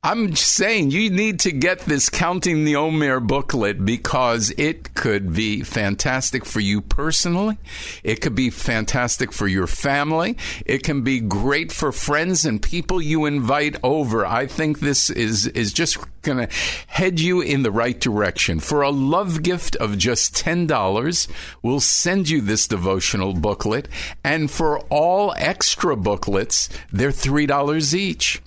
I'm 0.06 0.36
saying 0.36 0.90
you 0.90 1.08
need 1.08 1.40
to 1.40 1.50
get 1.50 1.78
this 1.78 2.10
Counting 2.10 2.66
the 2.66 2.76
Omer 2.76 3.20
booklet 3.20 3.86
because 3.86 4.52
it 4.58 4.92
could 4.92 5.32
be 5.32 5.62
fantastic 5.62 6.44
for 6.44 6.60
you 6.60 6.82
personally. 6.82 7.56
It 8.02 8.20
could 8.20 8.34
be 8.34 8.50
fantastic 8.50 9.32
for 9.32 9.48
your 9.48 9.66
family. 9.66 10.36
It 10.66 10.82
can 10.82 11.04
be 11.04 11.20
great 11.20 11.72
for 11.72 11.90
friends 11.90 12.44
and 12.44 12.60
people 12.60 13.00
you 13.00 13.24
invite 13.24 13.76
over. 13.82 14.26
I 14.26 14.46
think 14.46 14.80
this 14.80 15.08
is, 15.08 15.46
is 15.46 15.72
just 15.72 15.96
going 16.20 16.36
to 16.46 16.54
head 16.86 17.18
you 17.18 17.40
in 17.40 17.62
the 17.62 17.72
right 17.72 17.98
direction. 17.98 18.60
For 18.60 18.82
a 18.82 18.90
love 18.90 19.42
gift 19.42 19.74
of 19.76 19.96
just 19.96 20.34
$10, 20.34 21.28
we'll 21.62 21.80
send 21.80 22.28
you 22.28 22.42
this 22.42 22.68
devotional 22.68 23.32
booklet. 23.32 23.88
And 24.22 24.50
for 24.50 24.80
all 24.90 25.32
extra 25.38 25.96
booklets, 25.96 26.68
they're 26.92 27.08
$3 27.08 27.94
each 27.94 28.42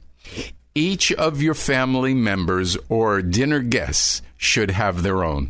each 0.77 1.11
of 1.13 1.41
your 1.41 1.55
family 1.55 2.13
members 2.13 2.77
or 2.87 3.23
dinner 3.23 3.61
guests 3.61 4.21
should 4.37 4.69
have 4.71 5.01
their 5.01 5.23
own. 5.23 5.49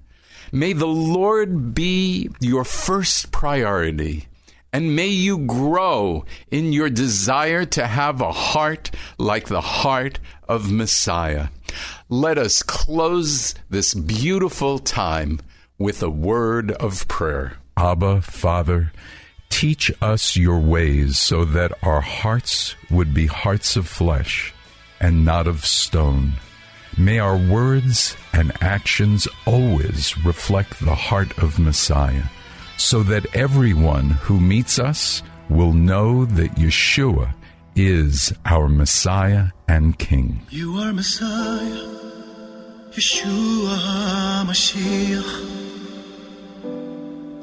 May 0.53 0.73
the 0.73 0.87
Lord 0.87 1.75
be 1.75 2.31
your 2.41 2.65
first 2.65 3.31
priority. 3.31 4.27
And 4.73 4.95
may 4.95 5.09
you 5.09 5.39
grow 5.39 6.25
in 6.51 6.73
your 6.73 6.91
desire 6.91 7.65
to 7.67 7.87
have 7.87 8.21
a 8.21 8.33
heart 8.33 8.91
like 9.19 9.49
the 9.49 9.61
heart 9.61 10.21
of 10.49 10.71
Messiah. 10.71 11.49
Let 12.09 12.39
us 12.39 12.63
close 12.63 13.55
this 13.69 13.95
beautiful 13.95 14.79
time 14.79 15.41
with 15.79 16.03
a 16.03 16.11
word 16.11 16.73
of 16.73 17.09
prayer. 17.09 17.59
Abba, 17.77 18.21
Father, 18.21 18.93
teach 19.49 19.91
us 20.03 20.37
your 20.37 20.59
ways 20.59 21.19
so 21.19 21.45
that 21.45 21.73
our 21.83 22.01
hearts 22.01 22.75
would 22.91 23.15
be 23.15 23.27
hearts 23.27 23.77
of 23.77 23.89
flesh 23.89 24.53
and 25.01 25.25
not 25.25 25.47
of 25.47 25.65
stone 25.65 26.35
May 26.99 27.19
our 27.19 27.37
words 27.37 28.17
and 28.33 28.53
actions 28.61 29.27
always 29.47 30.17
reflect 30.25 30.81
the 30.81 30.95
heart 30.95 31.39
of 31.39 31.59
Messiah, 31.59 32.25
so 32.77 33.03
that 33.05 33.35
everyone 33.35 34.11
who 34.11 34.41
meets 34.41 34.79
us 34.79 35.23
will 35.49 35.73
know 35.73 36.25
that 36.25 36.57
Yeshua 36.57 37.35
is 37.77 38.33
our 38.45 38.69
Messiah 38.69 39.47
and 39.69 39.99
King. 39.99 40.41
You 40.51 40.77
are 40.79 40.93
Messiah, 40.93 41.87
Yeshua 42.91 43.77
HaMashiach, 44.45 45.47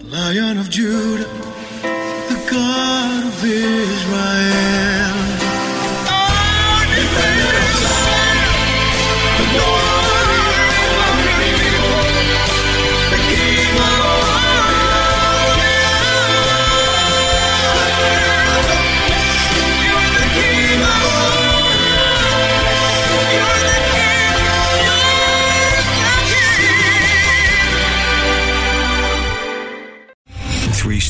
Lion 0.04 0.58
of 0.58 0.70
Judah, 0.70 1.24
the 1.24 2.48
God 2.52 3.26
of 3.26 3.44
Israel. 3.44 4.97